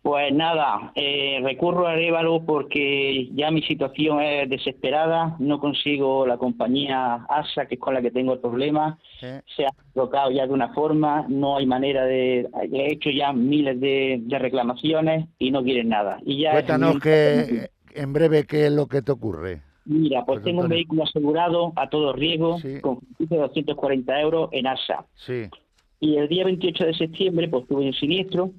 Pues 0.06 0.32
nada, 0.32 0.92
eh, 0.94 1.40
recurro 1.42 1.88
a 1.88 1.94
Arevalo 1.94 2.44
porque 2.46 3.28
ya 3.34 3.50
mi 3.50 3.64
situación 3.64 4.22
es 4.22 4.48
desesperada, 4.48 5.36
no 5.40 5.60
consigo 5.60 6.28
la 6.28 6.38
compañía 6.38 7.26
ASA, 7.28 7.66
que 7.66 7.74
es 7.74 7.82
con 7.82 7.96
la 7.96 8.04
que 8.04 8.12
tengo 8.12 8.34
el 8.34 8.40
problema, 8.40 9.00
se 9.20 9.66
ha 9.66 9.72
tocado 9.96 10.30
ya 10.30 10.46
de 10.46 10.54
una 10.54 10.72
forma, 10.76 11.26
no 11.28 11.58
hay 11.58 11.66
manera 11.66 12.06
de... 12.06 12.48
He 12.72 12.92
hecho 12.94 13.10
ya 13.10 13.34
miles 13.34 13.80
de, 13.82 14.20
de 14.22 14.38
reclamaciones 14.38 15.26
y 15.40 15.50
no 15.50 15.64
quieren 15.64 15.90
nada. 15.90 16.20
Y 16.24 16.42
ya 16.42 16.52
Cuéntanos 16.52 17.00
que 17.00 17.72
en 17.96 18.14
breve 18.14 18.46
qué 18.46 18.68
es 18.68 18.72
lo 18.72 18.86
que 18.86 19.02
te 19.02 19.12
ocurre. 19.12 19.64
Mira, 19.86 20.24
pues 20.24 20.36
Pues, 20.36 20.46
tengo 20.46 20.62
un 20.62 20.70
vehículo 20.70 21.06
asegurado 21.06 21.74
a 21.76 21.90
todo 21.90 22.14
riesgo 22.14 22.60
Sí. 22.60 22.80
con 22.80 23.00
de 23.18 23.38
240 23.38 24.22
euros 24.22 24.50
en 24.52 24.68
ASA. 24.68 25.04
Sí, 25.16 25.46
Y 26.00 26.18
el 26.18 26.28
día 26.28 26.46
28 26.46 26.86
de 26.86 26.94
septiembre, 26.94 27.48
pues 27.48 27.66
tuve 27.68 27.88
un 27.88 27.94
siniestro. 27.94 28.52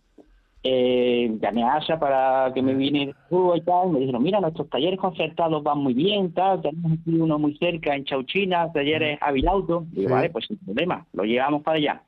Eh, 0.69 1.39
llamé 1.41 1.63
a 1.63 1.75
ASA 1.75 1.97
para 1.99 2.53
que 2.53 2.61
me 2.61 2.75
viniera 2.75 3.13
y 3.31 3.61
tal. 3.61 3.91
Me 3.93 4.01
dijeron, 4.01 4.23
mira, 4.23 4.41
nuestros 4.41 4.69
talleres 4.69 4.99
concertados 4.99 5.63
van 5.63 5.79
muy 5.79 5.95
bien, 5.95 6.33
tal. 6.33 6.61
Tenemos 6.61 6.93
aquí 6.93 7.15
uno 7.15 7.39
muy 7.39 7.57
cerca 7.57 7.95
en 7.95 8.05
Chauchina, 8.05 8.73
talleres 8.73 9.17
Avilauto. 9.21 9.87
Digo, 9.93 10.09
Sí. 10.09 10.13
vale, 10.13 10.31
pues 10.31 10.47
sin 10.47 10.57
problema, 10.59 11.07
lo 11.13 11.25
llevamos 11.25 11.63
para 11.63 11.77
allá. 11.79 12.03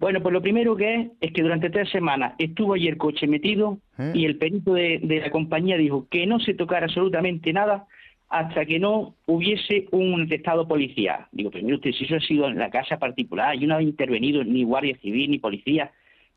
Bueno, 0.00 0.20
pues 0.20 0.32
lo 0.32 0.42
primero 0.42 0.74
que 0.74 0.94
es, 0.94 1.06
es 1.20 1.32
que 1.32 1.42
durante 1.42 1.70
tres 1.70 1.88
semanas 1.90 2.34
estuvo 2.38 2.74
allí 2.74 2.88
el 2.88 2.96
coche 2.96 3.28
metido 3.28 3.78
¿Eh? 3.96 4.10
y 4.12 4.24
el 4.24 4.38
perito 4.38 4.74
de, 4.74 4.98
de 5.00 5.20
la 5.20 5.30
compañía 5.30 5.76
dijo 5.76 6.08
que 6.10 6.26
no 6.26 6.40
se 6.40 6.54
tocara 6.54 6.86
absolutamente 6.86 7.52
nada 7.52 7.86
hasta 8.28 8.66
que 8.66 8.80
no 8.80 9.14
hubiese 9.26 9.86
un 9.92 10.22
atestado 10.22 10.66
policial. 10.66 11.26
Digo, 11.30 11.50
pero 11.52 11.62
mire 11.64 11.76
usted, 11.76 11.92
si 11.92 12.04
eso 12.06 12.16
ha 12.16 12.20
sido 12.20 12.48
en 12.48 12.58
la 12.58 12.70
casa 12.70 12.98
particular, 12.98 13.54
y 13.54 13.66
no 13.68 13.76
ha 13.76 13.82
intervenido 13.82 14.42
ni 14.42 14.64
guardia 14.64 14.96
civil 14.96 15.30
ni 15.30 15.38
policía, 15.38 15.92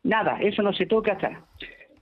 nada, 0.08 0.38
eso 0.42 0.62
no 0.64 0.74
se 0.74 0.86
toca 0.86 1.14
hasta... 1.14 1.44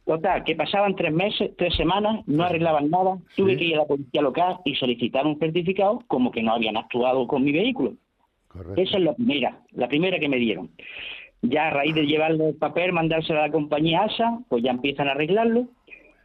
Total, 0.05 0.43
que 0.43 0.55
pasaban 0.55 0.95
tres 0.95 1.11
meses, 1.11 1.51
tres 1.57 1.73
semanas, 1.75 2.21
no 2.27 2.43
arreglaban 2.43 2.91
nada, 2.91 3.17
tuve 3.35 3.53
Sí. 3.53 3.57
que 3.57 3.63
ir 3.65 3.75
a 3.75 3.79
la 3.79 3.85
policía 3.85 4.21
local 4.21 4.57
y 4.63 4.75
solicitar 4.75 5.25
un 5.25 5.39
certificado 5.39 6.03
como 6.05 6.29
que 6.29 6.43
no 6.43 6.53
habían 6.53 6.77
actuado 6.77 7.25
con 7.27 7.43
mi 7.43 7.51
vehículo. 7.51 7.93
correcto. 8.47 8.79
Esa 8.79 8.97
es 8.97 9.03
la 9.03 9.15
primera, 9.15 9.57
la 9.71 9.87
primera 9.87 10.19
que 10.19 10.29
me 10.29 10.37
dieron. 10.37 10.69
Ya 11.41 11.67
a 11.67 11.69
raíz 11.71 11.95
de 11.95 12.05
llevarle 12.05 12.49
el 12.49 12.55
papel, 12.55 12.93
mandárselo 12.93 13.39
a 13.39 13.47
la 13.47 13.51
compañía 13.51 14.03
ASA, 14.03 14.39
pues 14.47 14.63
ya 14.63 14.69
empiezan 14.71 15.07
a 15.07 15.11
arreglarlo. 15.13 15.65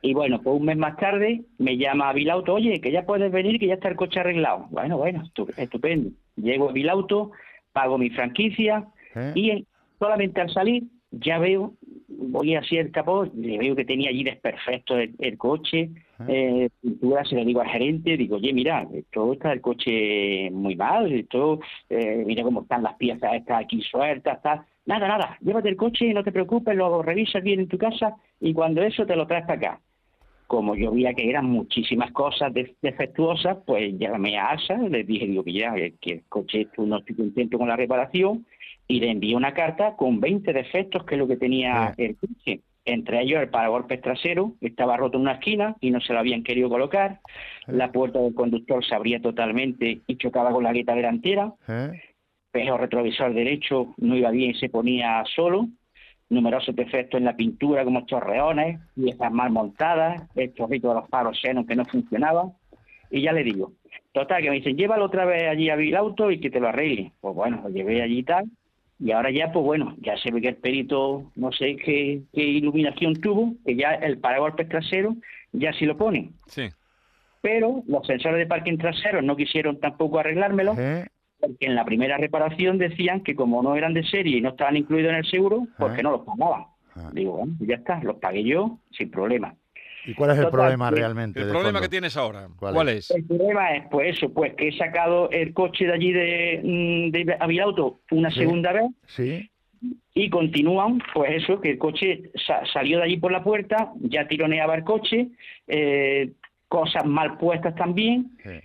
Y 0.03 0.13
bueno, 0.15 0.41
pues 0.43 0.57
un 0.61 0.67
mes 0.67 0.77
más 0.77 0.97
tarde 0.99 1.43
me 1.59 1.79
llama 1.79 2.13
Vilauto, 2.13 2.53
oye, 2.55 2.81
que 2.83 2.93
ya 2.93 3.07
puedes 3.07 3.33
venir, 3.33 3.59
que 3.59 3.67
ya 3.67 3.75
está 3.75 3.89
el 3.89 3.97
coche 3.97 4.21
arreglado. 4.21 4.67
Bueno, 4.71 4.99
bueno, 4.99 5.23
estu- 5.25 5.53
estupendo. 5.57 6.11
Llego 6.37 6.69
a 6.69 6.73
Vilauto, 6.73 7.33
pago 7.73 7.97
mi 7.97 8.11
franquicia 8.11 8.85
¿Eh? 9.17 9.33
y 9.35 9.51
en- 9.51 9.67
solamente 9.99 10.41
al 10.43 10.51
salir 10.51 10.85
ya 11.11 11.39
veo, 11.39 11.75
voy 12.09 12.55
así 12.55 12.77
el 12.77 12.91
capó, 12.91 13.25
le 13.25 13.59
veo 13.59 13.75
que 13.75 13.85
tenía 13.85 14.11
allí 14.11 14.25
desperfecto 14.25 14.97
el, 14.97 15.15
el 15.19 15.37
coche, 15.37 15.91
eh, 16.29 16.69
pintura, 16.81 17.25
se 17.25 17.35
lo 17.35 17.45
digo 17.45 17.61
al 17.61 17.69
gerente, 17.69 18.17
digo, 18.17 18.37
oye, 18.37 18.53
mira, 18.53 18.87
esto 18.93 19.33
está 19.33 19.53
el 19.53 19.61
coche 19.61 20.51
muy 20.51 20.77
mal, 20.77 21.11
esto, 21.13 21.61
eh, 21.89 22.23
mira 22.27 22.43
cómo 22.43 22.63
están 22.63 22.83
las 22.83 22.95
piezas 22.95 23.35
estas 23.35 23.65
aquí 23.65 23.81
sueltas, 23.83 24.41
tal. 24.43 24.63
Nada, 24.87 25.09
nada, 25.09 25.39
llévate 25.41 25.69
el 25.69 25.77
coche, 25.77 26.13
no 26.13 26.25
te 26.25 26.33
preocupes, 26.33 26.77
lo 26.77 27.03
revisas 27.03 27.43
bien 27.43 27.61
en 27.61 27.69
tu 27.69 27.79
casa 27.79 28.17
y 28.41 28.53
cuando 28.53 28.83
eso 28.83 29.07
te 29.07 29.17
lo 29.17 29.27
traes 29.27 29.47
para 29.47 29.59
acá. 29.59 29.81
Como 30.51 30.75
yo 30.75 30.91
veía 30.91 31.15
que 31.15 31.31
eran 31.31 31.47
muchísimas 31.47 32.11
cosas 32.11 32.53
de- 32.53 32.75
defectuosas, 32.83 33.59
pues 33.65 33.97
llamé 33.97 34.37
a 34.37 34.49
ASA, 34.49 34.79
les 34.79 35.07
dije, 35.07 35.27
digo 35.27 35.45
que 35.45 35.53
ya, 35.53 35.73
que 36.01 36.11
el 36.15 36.23
coche 36.29 36.67
tú 36.75 36.85
no 36.87 36.99
estoy 36.99 37.15
contento 37.15 37.57
con 37.57 37.69
la 37.69 37.77
reparación, 37.77 38.45
y 38.89 38.99
le 38.99 39.13
envié 39.13 39.37
una 39.37 39.55
carta 39.55 39.95
con 39.95 40.19
20 40.19 40.53
defectos 40.53 41.05
que 41.05 41.15
es 41.15 41.21
lo 41.21 41.29
que 41.29 41.37
tenía 41.37 41.95
el 41.97 42.17
coche. 42.17 42.63
Entre 42.85 43.23
ellos 43.23 43.41
el 43.41 43.49
paragolpes 43.49 44.01
trasero, 44.01 44.55
que 44.61 44.67
estaba 44.67 44.97
roto 44.97 45.19
en 45.19 45.23
una 45.23 45.35
esquina 45.35 45.77
y 45.81 45.93
no 45.93 46.01
se 46.01 46.15
lo 46.15 46.19
habían 46.19 46.43
querido 46.43 46.69
colocar. 46.69 47.21
La 47.69 47.93
puerta 47.93 48.19
del 48.19 48.35
conductor 48.35 48.85
se 48.85 48.97
abría 48.97 49.21
totalmente 49.21 50.01
y 50.05 50.17
chocaba 50.17 50.51
con 50.51 50.65
la 50.65 50.73
gueta 50.73 50.97
delantera. 50.97 51.53
¿Eh? 51.69 51.93
Espejo 52.53 52.77
retrovisor 52.77 53.33
derecho 53.33 53.95
no 53.99 54.17
iba 54.17 54.33
bien 54.33 54.51
y 54.51 54.55
se 54.55 54.69
ponía 54.69 55.23
solo. 55.37 55.69
Numerosos 56.31 56.75
defectos 56.75 57.19
en 57.19 57.25
la 57.25 57.37
pintura 57.37 57.85
como 57.85 58.07
chorreones, 58.07 58.81
piezas 58.95 59.33
mal 59.33 59.51
montadas, 59.51 60.23
el 60.37 60.55
chorrito 60.55 60.89
de 60.89 60.95
los 60.95 61.09
faros 61.09 61.39
xenon 61.41 61.67
que 61.67 61.77
no 61.77 61.85
funcionaba. 61.85 62.53
Y 63.11 63.23
ya 63.23 63.33
le 63.33 63.43
digo, 63.43 63.73
total, 64.13 64.43
que 64.43 64.51
me 64.51 64.57
dicen, 64.57 64.77
llévalo 64.77 65.07
otra 65.07 65.25
vez 65.25 65.49
allí 65.49 65.69
a 65.69 65.77
Vilauto 65.77 66.31
y 66.31 66.41
que 66.41 66.51
te 66.51 66.61
lo 66.61 66.69
arregle. 66.69 67.13
Pues 67.21 67.35
bueno, 67.35 67.61
lo 67.65 67.69
llevé 67.69 68.01
allí 68.01 68.21
y 68.21 68.23
tal. 68.23 68.45
Y 69.01 69.13
ahora 69.13 69.31
ya, 69.31 69.51
pues 69.51 69.65
bueno, 69.65 69.97
ya 70.01 70.17
se 70.19 70.31
ve 70.31 70.41
que 70.41 70.49
el 70.49 70.57
perito, 70.57 71.31
no 71.35 71.53
sé 71.53 71.77
qué, 71.77 72.21
qué 72.33 72.43
iluminación 72.43 73.15
tuvo, 73.15 73.55
que 73.65 73.75
ya 73.75 73.95
el 73.95 74.19
paragolpes 74.19 74.69
trasero 74.69 75.17
ya 75.53 75.73
sí 75.73 75.87
lo 75.87 75.97
pone. 75.97 76.31
Sí. 76.47 76.69
Pero 77.41 77.83
los 77.87 78.07
sensores 78.07 78.39
de 78.39 78.47
parking 78.47 78.77
trasero 78.77 79.23
no 79.23 79.37
quisieron 79.37 79.81
tampoco 79.81 80.19
arreglármelo, 80.19 80.75
¿Eh? 80.79 81.07
Porque 81.41 81.67
en 81.67 81.75
la 81.75 81.85
primera 81.85 82.17
reparación 82.19 82.79
decían 82.79 83.23
que 83.23 83.35
como 83.35 83.63
no 83.63 83.75
eran 83.77 83.95
de 83.95 84.05
serie 84.05 84.39
y 84.39 84.41
no 84.41 84.51
estaban 84.51 84.77
incluidos 84.77 85.11
en 85.11 85.17
el 85.19 85.27
seguro, 85.27 85.67
pues 85.79 85.93
Ah. 85.93 85.97
que 85.97 86.03
no 86.03 86.11
los 86.13 86.23
pagaban. 86.23 86.65
Ah. 86.97 87.11
Digo, 87.13 87.39
bueno, 87.39 87.55
pues 87.59 87.69
ya 87.71 87.77
está, 87.77 88.03
los 88.03 88.17
pagué 88.17 88.45
yo 88.45 88.79
sin 88.91 89.11
problema. 89.11 89.55
¿Y 90.07 90.15
cuál 90.15 90.31
es 90.31 90.39
el 90.39 90.45
Total, 90.45 90.61
problema 90.61 90.89
que- 90.91 90.97
realmente? 90.97 91.41
El 91.41 91.47
problema 91.49 91.73
fondo? 91.73 91.81
que 91.83 91.89
tienes 91.89 92.17
ahora, 92.17 92.49
¿Cuál 92.59 92.75
¿cuál, 92.75 92.89
es? 92.89 93.11
El 93.11 93.25
problema 93.27 93.75
es, 93.77 93.85
pues 93.91 94.17
eso, 94.17 94.33
pues 94.33 94.55
que 94.55 94.69
he 94.69 94.73
sacado 94.79 95.29
el 95.31 95.53
coche 95.53 95.85
de 95.87 95.93
allí 95.93 96.13
de, 96.13 96.61
mm, 96.65 97.11
de 97.11 97.37
Avilauto 97.39 98.01
una 98.11 98.31
Sí. 98.31 98.39
segunda 98.41 98.73
vez 98.73 98.85
Sí, 99.09 99.51
y 100.15 100.31
continúan, 100.31 101.01
pues 101.13 101.43
eso, 101.43 101.61
que 101.61 101.71
el 101.73 101.79
coche 101.79 102.31
sa- 102.47 102.65
salió 102.73 102.97
de 102.99 103.05
allí 103.05 103.17
por 103.19 103.31
la 103.31 103.45
puerta, 103.45 103.93
ya 104.01 104.27
tironeaba 104.27 104.75
el 104.75 104.85
coche, 104.85 105.29
eh, 105.69 106.33
cosas 106.69 107.05
mal 107.05 107.37
puestas 107.37 107.75
también, 107.75 108.31
sí. 108.43 108.59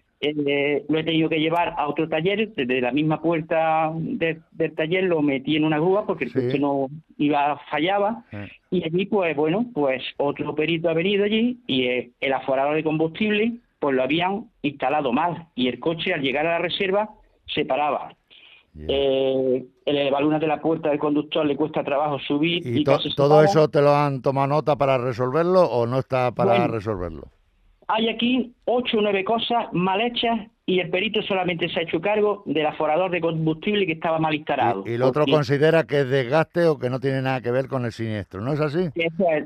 Eh, 0.48 0.86
lo 0.90 1.00
he 1.00 1.04
tenido 1.04 1.30
que 1.30 1.40
llevar 1.40 1.74
a 1.78 1.88
otro 1.88 2.08
taller, 2.10 2.54
desde 2.56 2.82
la 2.82 2.92
misma 2.92 3.22
puerta 3.22 3.92
de- 3.96 4.40
del 4.52 4.74
taller 4.74 5.04
lo 5.04 5.22
metí 5.22 5.56
en 5.56 5.66
una 5.66 5.78
grúa 5.80 6.06
porque 6.06 6.26
el 6.26 6.32
Sí. 6.32 6.40
coche 6.40 6.60
no 6.60 6.88
iba, 7.18 7.58
fallaba, 7.70 8.24
y 8.72 8.84
allí 8.84 9.06
pues 9.06 9.36
bueno, 9.36 9.66
pues 9.74 10.04
otro 10.18 10.56
perito 10.56 10.90
ha 10.90 10.94
venido 10.94 11.24
allí 11.26 11.60
y 11.68 11.84
eh, 11.84 12.12
el 12.20 12.34
aforador 12.34 12.76
de 12.76 12.84
combustible 12.84 13.54
pues 13.80 13.96
lo 13.96 14.04
habían 14.04 14.46
instalado 14.62 15.12
mal 15.12 15.48
y 15.56 15.68
el 15.68 15.80
coche 15.80 16.14
al 16.14 16.22
llegar 16.22 16.46
a 16.48 16.52
la 16.54 16.60
reserva 16.60 17.10
se 17.46 17.66
paraba. 17.66 18.16
Eh, 18.78 19.66
el 19.86 19.98
elevalunas 19.98 20.42
de 20.42 20.48
la 20.48 20.60
puerta 20.60 20.90
del 20.90 21.00
conductor 21.00 21.46
le 21.46 21.56
cuesta 21.56 21.82
trabajo 21.84 22.20
subir 22.20 22.62
¿Y 22.66 22.84
to- 22.84 23.00
todo 23.16 23.42
eso 23.42 23.70
te 23.70 23.82
lo 23.82 23.96
han 23.96 24.22
tomado 24.22 24.48
nota 24.48 24.76
para 24.76 24.98
resolverlo 24.98 25.62
o 25.64 25.86
no 25.88 26.00
está 26.00 26.32
para 26.34 26.52
Bueno. 26.58 26.68
resolverlo? 26.68 27.24
Hay 27.88 28.10
aquí 28.10 28.54
ocho 28.66 28.98
o 28.98 29.02
nueve 29.02 29.24
cosas 29.24 29.66
mal 29.72 30.02
hechas 30.02 30.40
y 30.66 30.80
el 30.80 30.90
perito 30.90 31.22
solamente 31.22 31.70
se 31.70 31.80
ha 31.80 31.84
hecho 31.84 32.02
cargo 32.02 32.42
del 32.48 32.66
aforador 32.66 33.12
de 33.12 33.22
combustible 33.22 33.86
que 33.86 33.92
estaba 33.94 34.18
mal 34.18 34.34
instalado. 34.34 34.84
Y, 34.88 34.92
y 34.92 34.94
el 34.96 35.04
otro 35.04 35.22
Porque 35.22 35.32
considera 35.34 35.84
que 35.84 36.00
es 36.00 36.10
desgaste 36.10 36.66
o 36.66 36.80
que 36.80 36.90
no 36.90 37.00
tiene 37.00 37.22
nada 37.22 37.42
que 37.42 37.52
ver 37.52 37.68
con 37.68 37.86
el 37.86 37.92
siniestro, 37.92 38.42
¿no 38.42 38.54
es 38.54 38.60
así? 38.60 38.90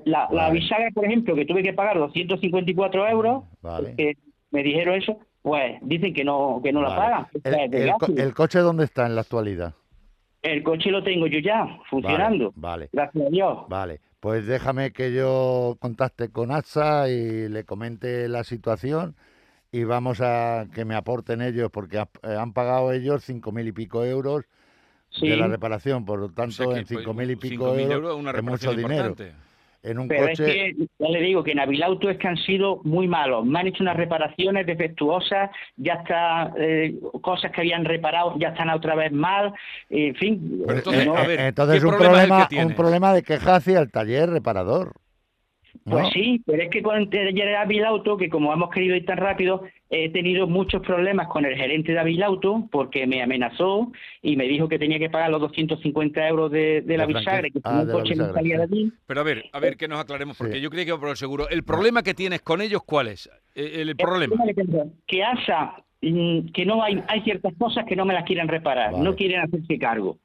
la, 0.06 0.28
Vale. 0.32 0.54
bisagra, 0.54 0.90
por 0.94 1.04
ejemplo, 1.06 1.36
que 1.36 1.46
tuve 1.46 1.62
que 1.64 1.74
pagar 1.74 1.98
254 1.98 3.08
euros, 3.10 3.44
Vale. 3.62 3.96
que 3.98 4.14
me 4.52 4.64
dijeron 4.64 4.96
eso, 4.96 5.20
pues 5.42 5.78
dicen 5.82 6.14
que 6.14 6.24
no 6.24 6.62
que 6.64 6.72
no 6.72 6.82
la 6.82 6.96
pagan. 6.96 7.28
El, 7.44 7.92
co- 8.00 8.08
el 8.16 8.34
coche 8.34 8.60
dónde 8.60 8.86
está 8.86 9.06
en 9.06 9.16
la 9.16 9.22
actualidad? 9.22 9.74
El 10.42 10.64
coche 10.64 10.90
lo 10.90 11.04
tengo 11.04 11.28
yo 11.28 11.40
ya, 11.40 11.68
funcionando. 11.90 12.54
Vale, 12.56 12.88
Gracias 12.94 13.28
a 13.28 13.30
Dios. 13.30 13.58
vale. 13.68 14.00
Pues 14.20 14.46
déjame 14.46 14.92
que 14.92 15.14
yo 15.14 15.78
contacte 15.80 16.30
con 16.30 16.52
AXA 16.52 17.08
y 17.10 17.48
le 17.48 17.64
comente 17.64 18.28
la 18.28 18.44
situación 18.44 19.16
y 19.72 19.86
vamos 19.86 20.20
a 20.22 20.68
que 20.74 20.84
me 20.84 20.96
aporten 20.96 21.42
ellos 21.42 21.70
porque 21.72 22.00
ha- 22.00 22.10
eh, 22.24 22.36
han 22.36 22.52
pagado 22.54 22.92
ellos 22.92 23.24
cinco 23.24 23.52
mil 23.52 23.68
y 23.68 23.72
pico 23.72 24.04
euros 24.04 24.46
Sí. 25.12 25.28
de 25.28 25.38
la 25.38 25.48
reparación, 25.48 26.06
por 26.06 26.20
lo 26.20 26.26
O 26.28 26.32
tanto 26.32 26.52
sea 26.54 26.66
en 26.66 26.72
pues, 26.86 26.88
cinco 26.88 27.14
mil 27.14 27.32
y 27.32 27.36
pico 27.36 27.66
5.000 27.74 27.92
euros, 27.92 28.16
una 28.16 28.32
es 28.32 28.44
mucho 28.44 28.74
dinero. 28.76 29.10
importante. 29.10 29.49
En 29.82 29.98
un 29.98 30.08
Pero 30.10 30.28
coche, 30.28 30.32
es 30.34 30.76
que, 30.76 30.88
ya 31.00 31.10
le 31.10 31.22
digo, 31.22 31.44
que 31.44 31.52
en 31.52 31.60
Avilauto 31.60 32.10
es 32.10 32.18
que 32.18 32.28
han 32.28 32.38
sido 32.38 32.82
muy 32.84 33.08
malos. 33.08 33.46
Me 33.46 33.60
han 33.60 33.68
hecho 33.68 33.84
unas 33.84 33.96
reparaciones 33.96 34.66
defectuosas, 34.66 35.50
ya 35.78 35.94
está, 35.94 36.54
eh, 36.58 37.00
cosas 37.22 37.52
que 37.52 37.62
habían 37.62 37.86
reparado 37.86 38.36
ya 38.38 38.50
están 38.50 38.70
otra 38.70 38.96
vez 38.96 39.12
mal, 39.12 39.54
en 39.90 40.16
fin. 40.16 40.62
Pero 40.66 40.78
entonces, 40.80 41.06
no- 41.06 41.16
a 41.16 41.26
ver, 41.26 41.40
entonces 41.40 41.80
¿qué 41.80 41.86
un 41.86 41.98
problema 41.98 42.50
un 42.58 42.74
problema 42.76 43.14
de 43.14 43.24
queja 43.24 43.56
hacia 43.56 43.80
el 43.80 43.92
taller 43.92 44.30
reparador. 44.30 44.94
¿No? 45.86 45.98
Pues 46.00 46.10
sí, 46.14 46.42
pero 46.46 46.64
es 46.64 46.70
que 46.70 46.82
con 46.82 47.10
de 47.10 47.56
Avilauto, 47.58 48.18
que 48.18 48.30
como 48.30 48.54
hemos 48.54 48.70
querido 48.70 48.96
ir 48.96 49.06
tan 49.06 49.18
rápido, 49.18 49.64
he 49.90 50.10
tenido 50.10 50.46
muchos 50.48 50.82
problemas 50.82 51.28
con 51.28 51.46
el 51.46 51.56
gerente 51.56 51.92
de 51.94 52.00
Avilauto 52.00 52.68
porque 52.72 53.08
me 53.08 53.22
amenazó 53.24 53.92
y 54.22 54.36
me 54.36 54.46
dijo 54.48 54.68
que 54.70 54.78
tenía 54.80 55.00
que 55.00 55.10
pagar 55.10 55.30
los 55.32 55.42
250 55.42 56.28
euros 56.28 56.52
de, 56.52 56.82
de 56.82 56.98
la 56.98 57.06
De 57.08 57.14
bisagra, 57.14 57.50
que 57.50 57.60
Ah, 57.64 57.84
la 57.86 57.94
coche 57.94 58.16
no 58.16 58.24
bisagra, 58.26 58.34
salía 58.34 58.58
de 58.58 58.64
allí. 58.64 58.92
Pero 59.08 59.22
a 59.22 59.24
ver, 59.24 59.46
a 59.52 59.60
ver 59.60 59.78
que 59.78 59.88
nos 59.88 60.00
aclaremos, 60.00 60.38
porque 60.38 60.56
Sí. 60.56 60.62
yo 60.62 60.70
creía 60.70 60.86
que 60.86 60.90
iba 60.92 61.00
por 61.00 61.10
el 61.10 61.16
seguro. 61.18 61.50
¿El 61.50 61.64
problema 61.64 62.04
que 62.04 62.14
tienes 62.14 62.42
con 62.42 62.62
ellos 62.62 62.82
cuál 62.86 63.08
es? 63.08 63.28
Eh, 63.56 63.82
El, 63.82 63.90
El 63.90 63.96
problema. 63.96 64.36
problema 64.36 64.86
que 65.08 65.24
ASA 65.24 65.84
que 66.02 66.66
no 66.66 66.82
hay 66.82 67.04
hay 67.10 67.22
ciertas 67.22 67.54
cosas 67.58 67.86
que 67.86 67.96
no 67.96 68.06
me 68.06 68.14
las 68.14 68.24
quieren 68.24 68.48
reparar, 68.48 68.94
Vale. 68.94 69.04
no 69.04 69.16
quieren 69.16 69.42
hacerse 69.42 69.78
cargo. 69.78 70.20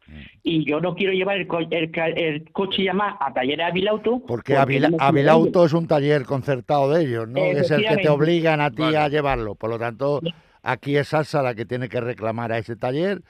Y 0.45 0.65
yo 0.65 0.81
no 0.81 0.95
quiero 0.95 1.13
llevar 1.13 1.39
el, 1.39 1.47
co- 1.49 1.59
el, 1.69 1.91
ca- 1.91 2.09
el 2.09 2.51
coche 2.53 2.85
ya 2.85 2.93
más 2.93 3.17
a 3.19 3.33
taller 3.33 3.61
Avilauto. 3.63 4.21
Porque 4.27 4.57
Avila- 4.57 4.91
no 4.91 4.97
Avilauto 5.01 5.65
es 5.65 5.73
un 5.73 5.89
taller 5.89 6.25
concertado 6.27 6.93
de 6.93 7.03
ellos, 7.05 7.29
¿no? 7.29 7.41
Es 7.43 7.71
el 7.73 7.85
que 7.87 7.97
te 7.97 8.09
obligan 8.09 8.61
a 8.61 8.71
ti 8.71 8.83
Vale. 8.83 8.99
a 8.99 9.09
llevarlo. 9.09 9.57
Por 9.57 9.71
lo 9.71 9.79
tanto, 9.79 10.21
aquí 10.63 10.97
es 10.97 11.09
Salsa 11.09 11.43
la 11.43 11.55
que 11.57 11.65
tiene 11.65 11.89
que 11.89 12.01
reclamar 12.01 12.53
a 12.53 12.59
ese 12.59 12.77
taller 12.77 13.23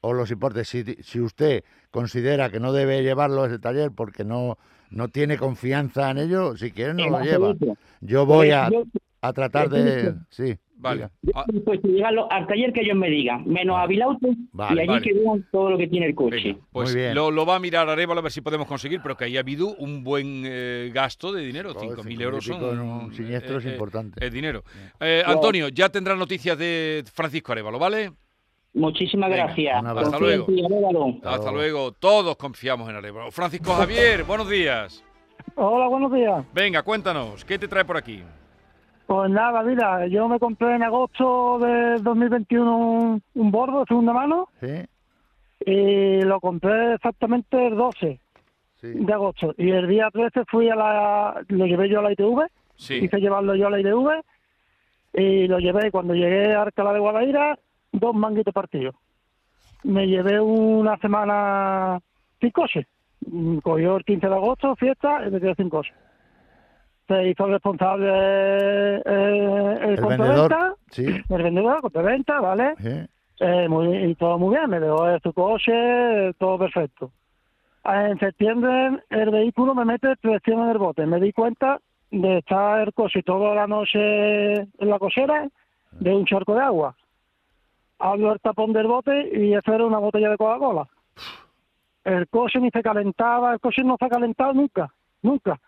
o 0.00 0.12
los 0.12 0.30
importes. 0.32 0.68
Si, 0.68 0.82
si 1.02 1.20
usted 1.20 1.62
considera 1.92 2.50
que 2.50 2.58
no 2.58 2.72
debe 2.72 3.02
llevarlo 3.04 3.44
a 3.44 3.46
ese 3.46 3.60
taller 3.60 3.92
porque 3.94 4.24
no, 4.24 4.58
no 4.90 5.06
tiene 5.06 5.38
confianza 5.38 6.10
en 6.10 6.18
ello, 6.18 6.56
si 6.56 6.72
quiere 6.72 6.94
no 6.94 7.04
En 7.04 7.12
lo 7.12 7.20
lleva. 7.20 7.54
Yo 8.00 8.26
voy 8.26 8.50
a, 8.50 8.68
Yo- 8.70 8.82
a 9.22 9.32
tratar 9.32 9.70
yo- 9.70 9.76
de... 9.76 10.14
Sí, 10.30 10.54
Vale. 10.74 11.10
Ah, 11.32 11.44
a 11.84 11.88
llevarlo 11.88 12.26
al 12.32 12.44
taller 12.48 12.72
que 12.72 12.80
ellos 12.80 12.96
me 12.96 13.08
digan, 13.08 13.46
menos 13.46 13.76
a 13.78 13.86
Vale, 14.50 14.74
y 14.74 14.78
allí 14.80 14.88
vale. 14.88 15.02
que 15.02 15.14
vean 15.14 15.46
todo 15.52 15.70
lo 15.70 15.78
que 15.78 15.86
tiene 15.86 16.06
el 16.06 16.14
coche. 16.16 16.36
venga, 16.40 16.56
pues 16.72 16.90
Muy 16.90 17.00
bien. 17.02 17.14
lo, 17.14 17.30
lo 17.30 17.46
va 17.46 17.54
a 17.54 17.58
mirar 17.60 17.88
Arevalo 17.88 18.18
a 18.18 18.22
ver 18.24 18.32
si 18.32 18.40
podemos 18.40 18.66
conseguir, 18.66 18.98
pero 19.00 19.16
que 19.16 19.26
ahí 19.26 19.36
ha 19.36 19.40
habido 19.40 19.68
un 19.76 20.02
buen 20.02 20.42
eh, 20.44 20.90
gasto 20.92 21.32
de 21.32 21.42
dinero. 21.44 21.72
Joder, 21.72 21.90
5.000 21.90 21.94
cinco 21.94 22.02
mil 22.08 22.20
euros 22.20 22.44
son... 22.44 22.60
en 22.64 22.80
un 22.80 23.14
siniestro 23.14 23.58
es 23.58 23.66
importante. 23.66 24.26
Es 24.26 24.32
dinero. 24.32 24.64
Eh, 24.98 25.22
Antonio, 25.24 25.68
ya 25.68 25.88
tendrás 25.88 26.18
noticias 26.18 26.58
de 26.58 27.04
Francisco 27.14 27.52
Arevalo, 27.52 27.78
¿vale? 27.78 28.10
Muchísimas 28.74 29.30
Venga, 29.30 29.44
gracias. 29.44 29.82
un. 29.84 30.00
Hasta 30.00 30.18
luego. 30.18 30.46
Hasta 31.22 31.52
luego. 31.52 31.52
luego. 31.52 31.92
Todos 31.92 32.36
confiamos 32.36 32.90
en 32.90 32.96
Arevalo. 32.96 33.30
Francisco 33.30 33.72
Javier, 33.74 34.24
buenos 34.24 34.50
días. 34.50 35.04
Hola, 35.54 35.86
buenos 35.86 36.12
días. 36.12 36.44
Venga, 36.52 36.82
cuéntanos, 36.82 37.44
¿qué 37.44 37.56
te 37.56 37.68
trae 37.68 37.84
por 37.84 37.96
aquí? 37.96 38.20
Pues 39.12 39.30
nada, 39.30 39.62
mira, 39.62 40.06
yo 40.06 40.26
me 40.26 40.38
compré 40.38 40.74
en 40.74 40.82
agosto 40.84 41.58
de 41.58 41.96
2021 42.00 42.78
un, 42.78 43.22
un 43.34 43.50
bordo 43.50 43.80
de 43.80 43.84
segunda 43.84 44.14
mano 44.14 44.48
¿Sí? 44.58 44.86
y 45.66 46.22
lo 46.22 46.40
compré 46.40 46.94
exactamente 46.94 47.66
el 47.66 47.76
12 47.76 48.18
Sí. 48.80 48.88
de 48.94 49.12
agosto. 49.12 49.54
Y 49.58 49.68
el 49.70 49.86
día 49.86 50.08
13 50.10 50.46
fui 50.46 50.70
a 50.70 50.74
la... 50.76 51.44
lo 51.46 51.66
llevé 51.66 51.90
yo 51.90 51.98
a 51.98 52.02
la 52.04 52.12
ITV, 52.12 52.46
Sí. 52.76 52.94
hice 53.04 53.18
llevarlo 53.20 53.54
yo 53.54 53.66
a 53.66 53.70
la 53.70 53.80
ITV 53.80 54.22
y 55.12 55.46
lo 55.46 55.58
llevé. 55.58 55.88
Y 55.88 55.90
cuando 55.90 56.14
llegué 56.14 56.54
a 56.54 56.62
Alcalá 56.62 56.94
de 56.94 56.98
Guadaira, 57.00 57.58
dos 57.92 58.14
manguitos 58.14 58.54
partidos. 58.54 58.94
Me 59.84 60.06
llevé 60.08 60.40
una 60.40 60.96
semana 60.96 62.00
sin 62.40 62.50
coche. 62.50 62.86
Mm, 63.26 63.58
Cogió 63.58 63.96
el 63.98 64.04
15 64.06 64.26
de 64.26 64.34
agosto, 64.34 64.74
fiesta, 64.76 65.20
y 65.28 65.30
me 65.30 65.38
quedé 65.38 65.54
sin 65.54 65.68
coche. 65.68 65.92
Se 67.12 67.28
hizo 67.28 67.46
responsable 67.46 68.08
eh, 68.10 69.02
el, 69.04 69.90
El 69.90 70.00
compra 70.00 70.16
vendedor, 70.16 70.48
venta, 70.50 70.74
sí. 70.90 71.04
el 71.28 71.42
vendedor, 71.42 71.80
compra 71.82 72.02
venta, 72.02 72.40
¿vale? 72.40 72.74
¿sí? 72.78 73.06
Eh, 73.40 73.68
muy, 73.68 73.94
y 73.96 74.14
todo 74.14 74.38
muy 74.38 74.56
bien, 74.56 74.70
me 74.70 74.80
dejó 74.80 75.04
de 75.04 75.20
su 75.20 75.32
coche, 75.32 76.32
todo 76.38 76.58
perfecto. 76.58 77.10
En 77.84 78.18
septiembre 78.18 79.02
el 79.10 79.30
vehículo 79.30 79.74
me 79.74 79.84
mete 79.84 80.16
presión 80.16 80.62
en 80.62 80.68
el 80.70 80.78
bote. 80.78 81.04
Me 81.04 81.20
di 81.20 81.32
cuenta 81.32 81.80
de 82.10 82.38
estar 82.38 82.80
el 82.80 82.94
coche 82.94 83.22
toda 83.22 83.54
la 83.54 83.66
noche 83.66 84.52
en 84.54 84.68
la 84.78 84.98
cochera 84.98 85.48
de 85.90 86.14
un 86.14 86.24
charco 86.24 86.54
de 86.54 86.62
agua. 86.62 86.94
Abro 87.98 88.32
el 88.32 88.40
tapón 88.40 88.72
del 88.72 88.86
bote 88.86 89.30
y 89.32 89.54
eso 89.54 89.72
era 89.72 89.84
una 89.84 89.98
botella 89.98 90.30
de 90.30 90.36
Coca-Cola. 90.36 90.86
El 92.04 92.28
coche 92.28 92.58
ni 92.60 92.70
se 92.70 92.82
calentaba, 92.82 93.52
el 93.52 93.60
coche 93.60 93.82
no 93.82 93.96
se 93.98 94.04
ha 94.04 94.08
calentado 94.08 94.52
nunca, 94.54 94.92
nunca. 95.22 95.60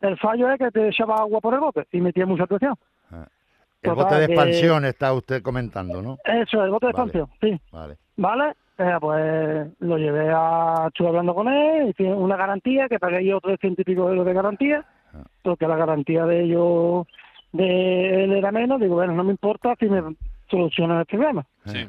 El 0.00 0.18
fallo 0.18 0.50
es 0.50 0.58
que 0.58 0.70
te 0.70 0.88
echaba 0.88 1.16
agua 1.16 1.40
por 1.40 1.54
el 1.54 1.60
bote 1.60 1.86
y 1.92 2.00
metía 2.00 2.26
mucha 2.26 2.46
presión. 2.46 2.74
El 3.10 3.90
Total, 3.92 3.94
bote 4.04 4.14
de 4.20 4.26
que- 4.26 4.32
expansión 4.32 4.84
está 4.84 5.12
usted 5.12 5.42
comentando, 5.42 6.02
¿no? 6.02 6.18
Eso, 6.24 6.64
el 6.64 6.70
bote 6.70 6.86
de 6.86 6.92
Vale. 6.92 7.04
expansión, 7.10 7.28
sí. 7.40 7.60
Vale. 7.70 7.96
¿Vale? 8.16 8.54
Eh, 8.78 8.96
pues 9.00 9.68
lo 9.80 9.96
llevé 9.96 10.30
a... 10.34 10.84
Estuve 10.88 11.08
hablando 11.08 11.34
con 11.34 11.48
él, 11.48 11.88
y 11.90 11.92
tiene 11.94 12.14
una 12.14 12.36
garantía, 12.36 12.88
que 12.88 12.98
pagué 12.98 13.24
yo 13.24 13.40
300 13.40 13.80
y 13.80 13.84
pico 13.84 14.08
euros 14.08 14.26
de 14.26 14.32
garantía, 14.34 14.84
Ah. 15.14 15.22
porque 15.42 15.66
la 15.68 15.76
garantía 15.76 16.24
de 16.26 16.42
ellos, 16.44 17.06
de 17.52 18.24
él 18.24 18.32
era 18.32 18.50
menos, 18.52 18.80
digo, 18.80 18.96
bueno, 18.96 19.14
no 19.14 19.24
me 19.24 19.30
importa 19.30 19.74
si 19.78 19.86
me 19.88 20.02
solucionan 20.50 20.98
el 21.00 21.06
problema, 21.06 21.46
Sí. 21.66 21.88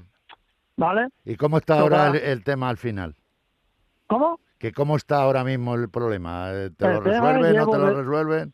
¿vale? 0.77 1.07
¿Y 1.25 1.35
cómo 1.35 1.57
está 1.57 1.79
ahora 1.79 2.07
el, 2.09 2.15
el 2.17 2.43
tema 2.43 2.69
al 2.69 2.77
final? 2.77 3.15
¿Cómo? 4.07 4.39
¿Que 4.57 4.71
¿Cómo 4.71 4.95
está 4.95 5.21
ahora 5.21 5.43
mismo 5.43 5.75
el 5.75 5.89
problema? 5.89 6.49
Eh, 6.51 6.71
¿Te 6.75 6.85
lo 6.87 6.97
El 6.97 7.03
resuelven? 7.03 7.55
¿No 7.57 7.67
te 7.69 7.77
lo 7.77 7.85
de- 7.89 7.93
resuelven? 7.95 8.53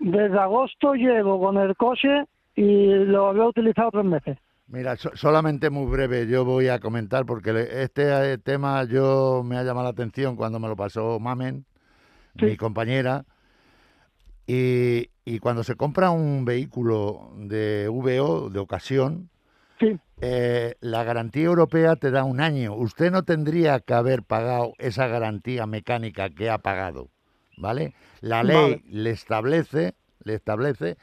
Desde 0.00 0.38
agosto 0.38 0.94
llevo 0.94 1.40
con 1.40 1.56
el 1.56 1.74
coche 1.76 2.24
y 2.54 2.86
lo 3.04 3.28
había 3.28 3.46
utilizado 3.46 3.90
tres 3.90 4.04
meses. 4.04 4.38
Mira, 4.68 4.96
so- 4.96 5.16
solamente 5.16 5.70
muy 5.70 5.90
breve 5.90 6.26
yo 6.26 6.44
voy 6.44 6.68
a 6.68 6.78
comentar 6.78 7.24
porque 7.24 7.52
le- 7.54 7.82
este 7.82 8.32
eh, 8.34 8.38
tema 8.38 8.84
yo 8.84 9.42
me 9.44 9.56
ha 9.56 9.62
llamado 9.62 9.84
la 9.84 9.90
atención 9.90 10.36
cuando 10.36 10.58
me 10.60 10.68
lo 10.68 10.76
pasó 10.76 11.18
Mamen, 11.18 11.64
mi 12.34 12.56
compañera, 12.56 13.24
y, 14.46 15.08
y 15.24 15.38
cuando 15.40 15.64
se 15.64 15.74
compra 15.74 16.10
un 16.10 16.44
vehículo 16.44 17.30
de 17.36 17.88
VO, 17.90 18.50
de 18.50 18.58
ocasión, 18.58 19.30
Sí, 19.78 19.98
eh, 20.20 20.74
la 20.80 21.04
garantía 21.04 21.44
europea 21.44 21.96
te 21.96 22.10
da 22.10 22.24
un 22.24 22.40
año. 22.40 22.74
Usted 22.74 23.12
no 23.12 23.22
tendría 23.22 23.80
que 23.80 23.94
haber 23.94 24.22
pagado 24.22 24.72
esa 24.78 25.06
garantía 25.06 25.66
mecánica 25.66 26.28
que 26.30 26.50
ha 26.50 26.58
pagado, 26.58 27.08
¿vale? 27.56 27.94
La 28.20 28.42
ley 28.42 28.82
Vale. 28.82 28.82
le 28.88 29.10
establece, 29.10 29.94
le 30.24 30.34
establece 30.34 30.96